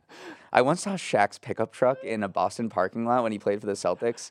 I 0.53 0.61
once 0.61 0.83
saw 0.83 0.91
Shaq's 0.91 1.39
pickup 1.39 1.73
truck 1.73 2.03
in 2.03 2.21
a 2.21 2.27
Boston 2.29 2.69
parking 2.69 3.05
lot 3.05 3.23
when 3.23 3.31
he 3.31 3.39
played 3.39 3.59
for 3.59 3.65
the 3.65 3.73
Celtics. 3.73 4.29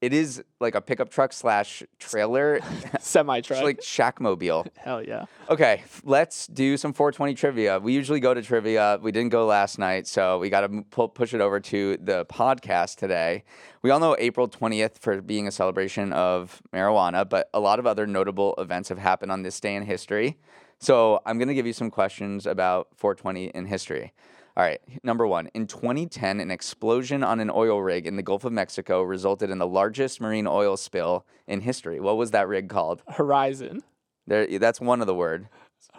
It 0.00 0.12
is 0.12 0.42
like 0.58 0.74
a 0.74 0.80
pickup 0.80 1.08
truck 1.08 1.32
slash 1.32 1.84
trailer, 2.00 2.58
Semi 3.00 3.40
truck. 3.40 3.58
it's 3.58 3.64
like 3.64 3.80
Shaq 3.80 4.18
mobile. 4.18 4.66
Hell 4.76 5.00
yeah. 5.00 5.26
Okay, 5.48 5.84
let's 6.02 6.48
do 6.48 6.76
some 6.76 6.92
420 6.92 7.34
trivia. 7.34 7.78
We 7.78 7.92
usually 7.92 8.18
go 8.18 8.34
to 8.34 8.42
trivia. 8.42 8.98
We 9.00 9.12
didn't 9.12 9.30
go 9.30 9.46
last 9.46 9.78
night, 9.78 10.08
so 10.08 10.40
we 10.40 10.50
got 10.50 10.62
to 10.62 10.82
pu- 10.90 11.06
push 11.06 11.32
it 11.32 11.40
over 11.40 11.60
to 11.60 11.96
the 11.98 12.26
podcast 12.26 12.96
today. 12.96 13.44
We 13.82 13.90
all 13.90 14.00
know 14.00 14.16
April 14.18 14.48
20th 14.48 14.98
for 14.98 15.22
being 15.22 15.46
a 15.46 15.52
celebration 15.52 16.12
of 16.12 16.60
marijuana, 16.74 17.28
but 17.28 17.48
a 17.54 17.60
lot 17.60 17.78
of 17.78 17.86
other 17.86 18.08
notable 18.08 18.56
events 18.58 18.88
have 18.88 18.98
happened 18.98 19.30
on 19.30 19.42
this 19.42 19.60
day 19.60 19.76
in 19.76 19.84
history. 19.84 20.36
So 20.80 21.20
I'm 21.24 21.38
going 21.38 21.46
to 21.46 21.54
give 21.54 21.68
you 21.68 21.72
some 21.72 21.92
questions 21.92 22.44
about 22.44 22.88
420 22.96 23.50
in 23.50 23.66
history. 23.66 24.12
All 24.54 24.62
right, 24.62 24.82
number 25.02 25.26
one. 25.26 25.46
In 25.54 25.66
2010, 25.66 26.38
an 26.38 26.50
explosion 26.50 27.24
on 27.24 27.40
an 27.40 27.50
oil 27.50 27.80
rig 27.80 28.06
in 28.06 28.16
the 28.16 28.22
Gulf 28.22 28.44
of 28.44 28.52
Mexico 28.52 29.02
resulted 29.02 29.48
in 29.48 29.56
the 29.56 29.66
largest 29.66 30.20
marine 30.20 30.46
oil 30.46 30.76
spill 30.76 31.24
in 31.46 31.62
history. 31.62 31.98
What 32.00 32.18
was 32.18 32.32
that 32.32 32.48
rig 32.48 32.68
called? 32.68 33.02
Horizon. 33.08 33.82
There, 34.26 34.58
that's 34.58 34.78
one 34.78 35.00
of 35.00 35.06
the 35.06 35.14
word. 35.14 35.48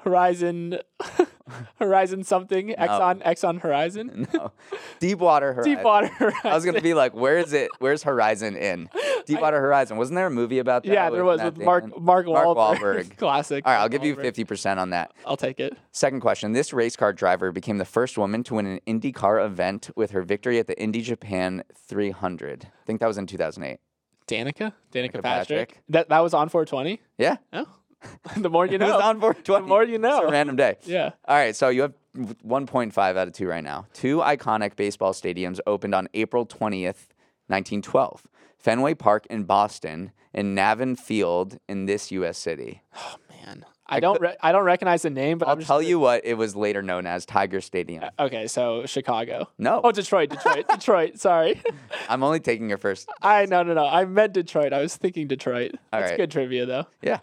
Horizon. 0.04 0.80
Horizon 1.80 2.24
something. 2.24 2.69
Exxon. 2.69 3.22
Exxon 3.24 3.60
Horizon. 3.62 4.28
No. 4.34 4.52
Deepwater 5.00 5.54
Horizon. 5.54 5.76
Deepwater 5.76 6.08
Horizon. 6.08 6.39
I 6.52 6.56
was 6.56 6.65
gonna 6.65 6.82
be 6.82 6.93
like, 6.93 7.13
where 7.13 7.38
is 7.38 7.54
it? 7.54 7.69
Where's 7.80 8.04
Horizon 8.04 8.56
in? 8.56 8.89
Deepwater 9.26 9.60
Horizon. 9.60 9.98
Wasn't 9.98 10.15
there 10.15 10.28
a 10.28 10.32
movie 10.32 10.60
about 10.60 10.84
that? 10.84 10.91
Yeah, 10.93 11.10
there 11.10 11.26
was 11.26 11.39
Matt 11.39 11.58
with 11.58 11.65
Mark 11.65 11.84
Damon? 11.84 12.04
Mark 12.04 12.26
Wahlberg. 12.26 12.56
Wahlberg. 12.80 13.17
Classic. 13.17 13.65
All 13.65 13.72
right, 13.72 13.78
I'll 13.80 13.84
Mark 13.84 13.91
give 13.91 14.04
you 14.06 14.15
fifty 14.15 14.43
percent 14.46 14.80
on 14.80 14.91
that. 14.91 15.12
I'll 15.26 15.38
take 15.38 15.60
it. 15.60 15.78
Second 15.91 16.22
question: 16.22 16.54
This 16.54 16.72
race 16.74 16.96
car 16.96 17.12
driver 17.13 17.52
became 17.52 17.78
the 17.78 17.86
first 17.86 18.17
woman 18.17 18.43
to 18.46 18.56
win 18.56 18.65
an 18.65 18.80
IndyCar 18.88 19.46
event 19.46 19.89
with 19.96 20.12
her 20.12 20.22
victory 20.22 20.60
at 20.60 20.67
the 20.67 20.80
Indy 20.82 21.02
Japan 21.02 21.63
300. 21.76 22.65
I 22.65 22.86
think 22.86 23.00
that 23.02 23.08
was 23.08 23.17
in 23.17 23.28
2008. 23.28 23.80
Danica. 24.28 24.74
Danica 24.91 25.22
Patrick. 25.22 25.24
Patrick. 25.24 25.82
That 25.89 26.10
that 26.10 26.19
was 26.19 26.34
on 26.34 26.48
420. 26.50 27.02
Yeah, 27.17 27.38
Oh. 27.52 27.65
the 28.38 28.50
more 28.50 28.66
you 28.66 28.76
it 28.76 28.82
was 28.82 28.89
know. 28.89 29.00
on 29.02 29.20
420. 29.20 29.62
The 29.63 29.68
more 29.68 29.84
you 29.84 29.98
know. 30.00 30.20
It's 30.22 30.30
a 30.30 30.32
random 30.32 30.56
day. 30.56 30.78
Yeah. 30.84 31.12
All 31.26 31.36
right, 31.36 31.56
so 31.56 31.70
you 31.70 31.82
have 31.84 31.94
1.5 32.16 32.98
out 32.98 33.28
of 33.28 33.34
2 33.34 33.48
right 33.48 33.63
now. 33.63 33.86
Two 33.94 34.18
iconic 34.18 34.76
baseball 34.76 35.13
stadiums 35.13 35.60
opened 35.68 35.96
on 35.96 36.08
April 36.13 36.46
20th, 36.46 37.08
1912. 37.48 38.24
Fenway 38.58 38.94
Park 38.94 39.26
in 39.30 39.44
Boston 39.44 40.12
and 40.34 40.58
Navin 40.58 40.98
Field 40.98 41.58
in 41.68 41.86
this 41.86 42.12
US 42.12 42.38
city. 42.38 42.82
Oh 42.96 43.16
man. 43.30 43.66
I 43.86 44.00
don't 44.00 44.20
re- 44.22 44.38
I 44.42 44.54
don't 44.54 44.63
recognize 44.63 45.02
the 45.02 45.10
name, 45.10 45.38
but 45.38 45.50
I'll 45.50 45.58
tell 45.58 45.78
gonna- 45.80 45.89
you 45.89 46.00
what 46.00 46.22
it 46.26 46.36
was 46.36 46.56
later 46.56 46.82
known 46.82 47.06
as 47.06 47.26
Tiger 47.26 47.60
Stadium. 47.60 48.06
Uh, 48.06 48.24
okay, 48.24 48.48
so 48.48 48.86
Chicago. 48.86 49.50
No. 49.58 49.82
Oh, 49.84 49.92
Detroit, 49.92 50.30
Detroit, 50.30 50.68
Detroit. 50.70 51.20
Sorry. 51.20 51.62
I'm 52.08 52.24
only 52.24 52.39
taking 52.39 52.70
your 52.70 52.78
first. 52.78 53.10
I 53.22 53.46
no 53.46 53.62
no 53.63 53.74
no. 53.74 53.86
I 53.86 54.06
meant 54.06 54.32
Detroit. 54.34 54.72
I 54.72 54.80
was 54.82 54.96
thinking 54.96 55.28
Detroit. 55.28 55.72
All 55.92 56.00
That's 56.00 56.12
right. 56.12 56.18
good 56.18 56.32
trivia 56.32 56.66
though. 56.66 56.86
Yeah. 57.02 57.20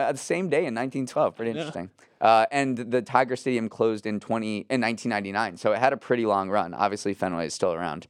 Uh, 0.00 0.12
the 0.12 0.18
same 0.18 0.48
day 0.48 0.58
in 0.66 0.74
1912. 0.74 1.36
Pretty 1.36 1.50
interesting. 1.52 1.90
Uh, 2.20 2.46
and 2.50 2.76
the 2.76 3.02
Tiger 3.02 3.36
Stadium 3.36 3.68
closed 3.68 4.06
in 4.06 4.20
20 4.20 4.66
in 4.70 4.80
1999, 4.80 5.56
so 5.56 5.72
it 5.72 5.78
had 5.78 5.92
a 5.92 5.96
pretty 5.96 6.26
long 6.26 6.50
run. 6.50 6.74
Obviously, 6.74 7.14
Fenway 7.14 7.46
is 7.46 7.54
still 7.54 7.72
around. 7.72 8.06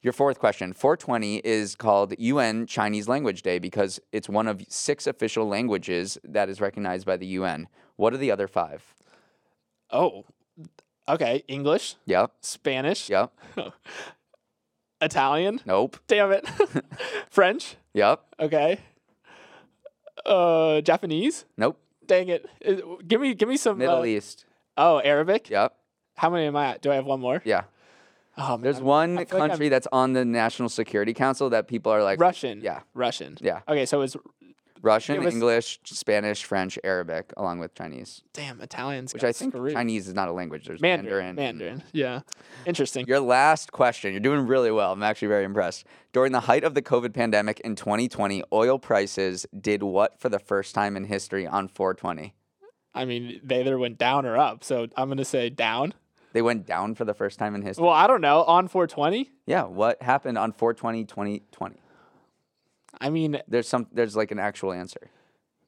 Your 0.00 0.12
fourth 0.12 0.38
question: 0.38 0.72
420 0.72 1.38
is 1.38 1.74
called 1.74 2.14
UN 2.18 2.66
Chinese 2.66 3.08
Language 3.08 3.42
Day 3.42 3.58
because 3.58 3.98
it's 4.12 4.28
one 4.28 4.46
of 4.46 4.62
six 4.68 5.06
official 5.06 5.46
languages 5.48 6.18
that 6.24 6.48
is 6.48 6.60
recognized 6.60 7.04
by 7.04 7.16
the 7.16 7.26
UN. 7.26 7.66
What 7.96 8.12
are 8.14 8.18
the 8.18 8.30
other 8.30 8.46
five? 8.48 8.94
Oh. 9.90 10.24
Okay, 11.08 11.42
English, 11.48 11.96
Yep. 12.04 12.32
Spanish, 12.42 13.08
Yep. 13.08 13.32
Italian. 15.00 15.60
Nope. 15.64 15.96
Damn 16.06 16.32
it. 16.32 16.46
French. 17.30 17.76
Yep. 17.94 18.20
Okay. 18.40 18.78
Uh, 20.28 20.80
Japanese. 20.82 21.44
Nope. 21.56 21.78
Dang 22.06 22.28
it. 22.28 22.46
Is- 22.60 22.82
give 23.06 23.20
me 23.20 23.34
give 23.34 23.48
me 23.48 23.56
some. 23.56 23.78
Middle 23.78 24.00
uh, 24.00 24.04
East. 24.04 24.44
Oh, 24.76 25.00
Arabic. 25.00 25.50
Yep. 25.50 25.74
How 26.16 26.30
many 26.30 26.46
am 26.46 26.56
I 26.56 26.66
at? 26.68 26.82
Do 26.82 26.90
I 26.90 26.94
have 26.96 27.06
one 27.06 27.20
more? 27.20 27.42
Yeah. 27.44 27.64
Oh, 28.36 28.50
man. 28.50 28.60
There's 28.60 28.80
one 28.80 29.16
feel 29.16 29.38
like 29.38 29.50
country 29.50 29.68
that's 29.68 29.88
on 29.90 30.12
the 30.12 30.24
National 30.24 30.68
Security 30.68 31.12
Council 31.12 31.50
that 31.50 31.66
people 31.66 31.90
are 31.90 32.02
like 32.02 32.20
Russian. 32.20 32.60
Yeah. 32.60 32.80
Russian. 32.94 33.36
Yeah. 33.40 33.60
Okay, 33.68 33.84
so 33.84 34.02
it's 34.02 34.16
Russian, 34.82 35.22
English, 35.26 35.80
Spanish, 35.84 36.44
French, 36.44 36.78
Arabic, 36.84 37.32
along 37.36 37.58
with 37.58 37.74
Chinese, 37.74 38.22
Damn, 38.32 38.60
Italians. 38.60 39.12
which 39.12 39.24
I 39.24 39.32
think 39.32 39.52
screwed. 39.54 39.72
Chinese 39.72 40.08
is 40.08 40.14
not 40.14 40.28
a 40.28 40.32
language. 40.32 40.66
There's 40.66 40.80
Mandarin. 40.80 41.36
Mandarin. 41.36 41.58
Mandarin. 41.58 41.82
Yeah. 41.92 42.20
Interesting. 42.66 43.06
Your 43.06 43.20
last 43.20 43.72
question. 43.72 44.12
You're 44.12 44.20
doing 44.20 44.46
really 44.46 44.70
well. 44.70 44.92
I'm 44.92 45.02
actually 45.02 45.28
very 45.28 45.44
impressed. 45.44 45.84
During 46.12 46.32
the 46.32 46.40
height 46.40 46.64
of 46.64 46.74
the 46.74 46.82
COVID 46.82 47.12
pandemic 47.14 47.60
in 47.60 47.74
2020, 47.76 48.42
oil 48.52 48.78
prices 48.78 49.46
did 49.60 49.82
what 49.82 50.18
for 50.20 50.28
the 50.28 50.38
first 50.38 50.74
time 50.74 50.96
in 50.96 51.04
history 51.04 51.46
on 51.46 51.68
420? 51.68 52.34
I 52.94 53.04
mean, 53.04 53.40
they 53.44 53.60
either 53.60 53.78
went 53.78 53.98
down 53.98 54.26
or 54.26 54.36
up. 54.36 54.64
So 54.64 54.86
I'm 54.96 55.08
going 55.08 55.18
to 55.18 55.24
say 55.24 55.50
down. 55.50 55.94
They 56.32 56.42
went 56.42 56.66
down 56.66 56.94
for 56.94 57.04
the 57.04 57.14
first 57.14 57.38
time 57.38 57.54
in 57.54 57.62
history. 57.62 57.84
Well, 57.84 57.92
I 57.94 58.06
don't 58.06 58.20
know. 58.20 58.42
On 58.44 58.68
420? 58.68 59.30
yeah, 59.46 59.64
what 59.64 60.02
happened 60.02 60.36
on 60.38 60.52
420 60.52 61.04
2020? 61.04 61.76
I 63.00 63.10
mean, 63.10 63.40
There's 63.48 63.68
some 63.68 63.86
there's 63.92 64.16
like 64.16 64.30
an 64.30 64.38
actual 64.38 64.72
answer. 64.72 65.10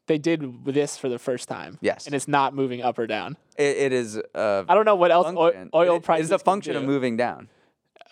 they 0.07 0.19
did 0.19 0.65
this 0.65 0.97
for 0.97 1.09
the 1.09 1.19
first 1.19 1.49
time. 1.49 1.79
Yes. 1.81 2.07
And 2.07 2.15
it's 2.15 2.27
not 2.29 2.55
moving 2.55 2.83
up 2.83 2.99
or 2.99 3.07
down. 3.07 3.37
It, 3.57 3.77
It 3.77 3.93
is. 3.93 4.17
Uh, 4.35 4.65
I 4.69 4.75
don't 4.75 4.85
know 4.85 4.97
what 4.97 5.11
else 5.11 5.27
oil, 5.29 5.51
function. 5.53 5.71
oil 5.75 6.01
prices 6.01 6.27
is 6.27 6.33
a 6.33 6.39
can 6.39 6.45
function 6.45 6.77
of 6.77 6.85
moving 6.85 7.17
down. 7.17 7.49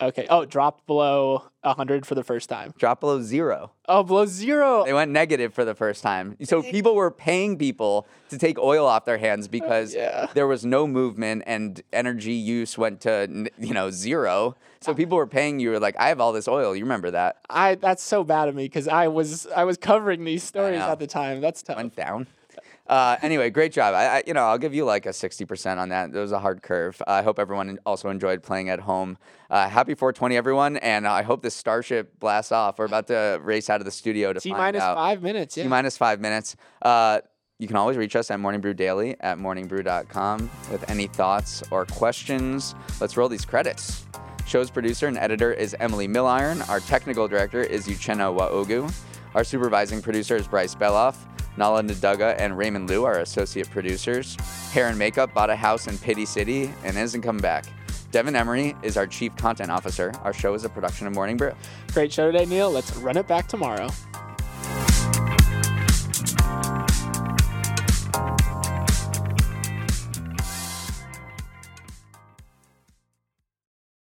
Okay. 0.01 0.27
Oh, 0.29 0.45
dropped 0.45 0.87
below 0.87 1.43
100 1.61 2.05
for 2.05 2.15
the 2.15 2.23
first 2.23 2.47
time. 2.47 2.73
Drop 2.77 3.01
below 3.01 3.21
zero. 3.21 3.71
Oh, 3.87 4.01
below 4.03 4.25
zero. 4.25 4.85
They 4.85 4.93
went 4.93 5.11
negative 5.11 5.53
for 5.53 5.65
the 5.65 5.75
first 5.75 6.01
time. 6.01 6.37
So 6.43 6.61
people 6.63 6.95
were 6.95 7.11
paying 7.11 7.57
people 7.57 8.07
to 8.29 8.37
take 8.37 8.57
oil 8.57 8.85
off 8.85 9.03
their 9.05 9.17
hands 9.17 9.47
oh, 9.47 9.51
because 9.51 9.93
Yeah. 9.93 10.27
there 10.33 10.47
was 10.47 10.65
no 10.65 10.87
movement 10.87 11.43
and 11.45 11.81
energy 11.91 12.31
use 12.33 12.77
went 12.77 13.01
to 13.01 13.49
you 13.59 13.73
know 13.73 13.91
zero. 13.91 14.55
So 14.81 14.93
people 14.93 15.17
were 15.17 15.27
paying 15.27 15.59
you 15.59 15.77
like 15.79 15.97
I 15.99 16.07
have 16.07 16.21
all 16.21 16.31
this 16.31 16.47
oil. 16.47 16.73
You 16.75 16.83
remember 16.85 17.11
that 17.11 17.37
I 17.49 17.75
that's 17.75 18.01
so 18.03 18.23
bad 18.23 18.47
of 18.47 18.55
me 18.55 18.65
because 18.65 18.87
I 18.87 19.09
was 19.09 19.47
I 19.47 19.65
was 19.65 19.77
covering 19.77 20.23
these 20.23 20.43
stories 20.43 20.79
at 20.79 20.99
the 20.99 21.07
time. 21.07 21.41
That's 21.41 21.61
tough. 21.61 21.75
went 21.75 21.95
down. 21.95 22.27
Uh, 22.89 23.17
anyway, 23.21 23.51
great 23.51 23.71
job. 23.71 23.93
I, 23.93 24.05
I, 24.17 24.23
you 24.25 24.33
know, 24.33 24.41
I'll 24.41 24.57
give 24.57 24.73
you 24.73 24.83
like 24.83 25.05
a 25.05 25.13
sixty 25.13 25.45
percent 25.45 25.79
on 25.79 25.89
that. 25.89 26.09
It 26.09 26.19
was 26.19 26.31
a 26.31 26.39
hard 26.39 26.63
curve. 26.63 26.99
I 27.05 27.21
hope 27.21 27.37
everyone 27.37 27.77
also 27.85 28.09
enjoyed 28.09 28.41
playing 28.41 28.69
at 28.69 28.79
home. 28.79 29.17
Uh, 29.49 29.69
happy 29.69 29.93
420, 29.95 30.35
everyone, 30.35 30.77
and 30.77 31.07
I 31.07 31.21
hope 31.21 31.41
this 31.43 31.55
starship 31.55 32.19
blasts 32.19 32.51
off. 32.51 32.79
We're 32.79 32.85
about 32.85 33.07
to 33.07 33.39
race 33.43 33.69
out 33.69 33.79
of 33.79 33.85
the 33.85 33.91
studio 33.91 34.33
to 34.33 34.39
T 34.39 34.49
find 34.49 34.59
minus 34.59 34.81
out. 34.81 34.95
five 34.95 35.21
minutes. 35.21 35.55
Yeah. 35.55 35.63
T 35.63 35.69
minus 35.69 35.97
five 35.97 36.19
minutes. 36.19 36.55
Uh, 36.81 37.21
you 37.59 37.67
can 37.67 37.75
always 37.75 37.97
reach 37.97 38.15
us 38.15 38.31
at 38.31 38.39
Morning 38.39 38.61
Brew 38.61 38.73
Daily 38.73 39.15
at 39.19 39.37
morningbrew.com 39.37 40.49
with 40.71 40.89
any 40.89 41.07
thoughts 41.07 41.61
or 41.71 41.85
questions. 41.85 42.73
Let's 43.01 43.17
roll 43.17 43.29
these 43.29 43.45
credits. 43.45 44.05
Show's 44.47 44.71
producer 44.71 45.07
and 45.07 45.17
editor 45.17 45.53
is 45.53 45.75
Emily 45.79 46.07
Milliron. 46.07 46.67
Our 46.69 46.79
technical 46.79 47.27
director 47.27 47.61
is 47.61 47.85
Uchenna 47.87 48.35
Waogu. 48.35 48.91
Our 49.35 49.43
supervising 49.43 50.01
producer 50.01 50.35
is 50.35 50.47
Bryce 50.47 50.73
Beloff. 50.73 51.17
Nala 51.57 51.83
Naduga 51.83 52.35
and 52.39 52.57
Raymond 52.57 52.89
Liu 52.89 53.05
are 53.05 53.19
associate 53.19 53.69
producers. 53.69 54.35
Hair 54.71 54.87
and 54.87 54.97
makeup 54.97 55.33
bought 55.33 55.49
a 55.49 55.55
house 55.55 55.87
in 55.87 55.97
Pity 55.97 56.25
City 56.25 56.71
and 56.83 56.97
isn't 56.97 57.21
coming 57.21 57.41
back. 57.41 57.65
Devin 58.11 58.35
Emery 58.35 58.75
is 58.81 58.97
our 58.97 59.05
chief 59.05 59.35
content 59.35 59.69
officer. 59.69 60.11
Our 60.23 60.33
show 60.33 60.53
is 60.53 60.65
a 60.65 60.69
production 60.69 61.05
of 61.05 61.13
Morning 61.13 61.37
Brew. 61.37 61.53
Great 61.93 62.11
show 62.11 62.31
today, 62.31 62.45
Neal. 62.45 62.71
Let's 62.71 62.95
run 62.97 63.17
it 63.17 63.27
back 63.27 63.47
tomorrow. 63.47 63.89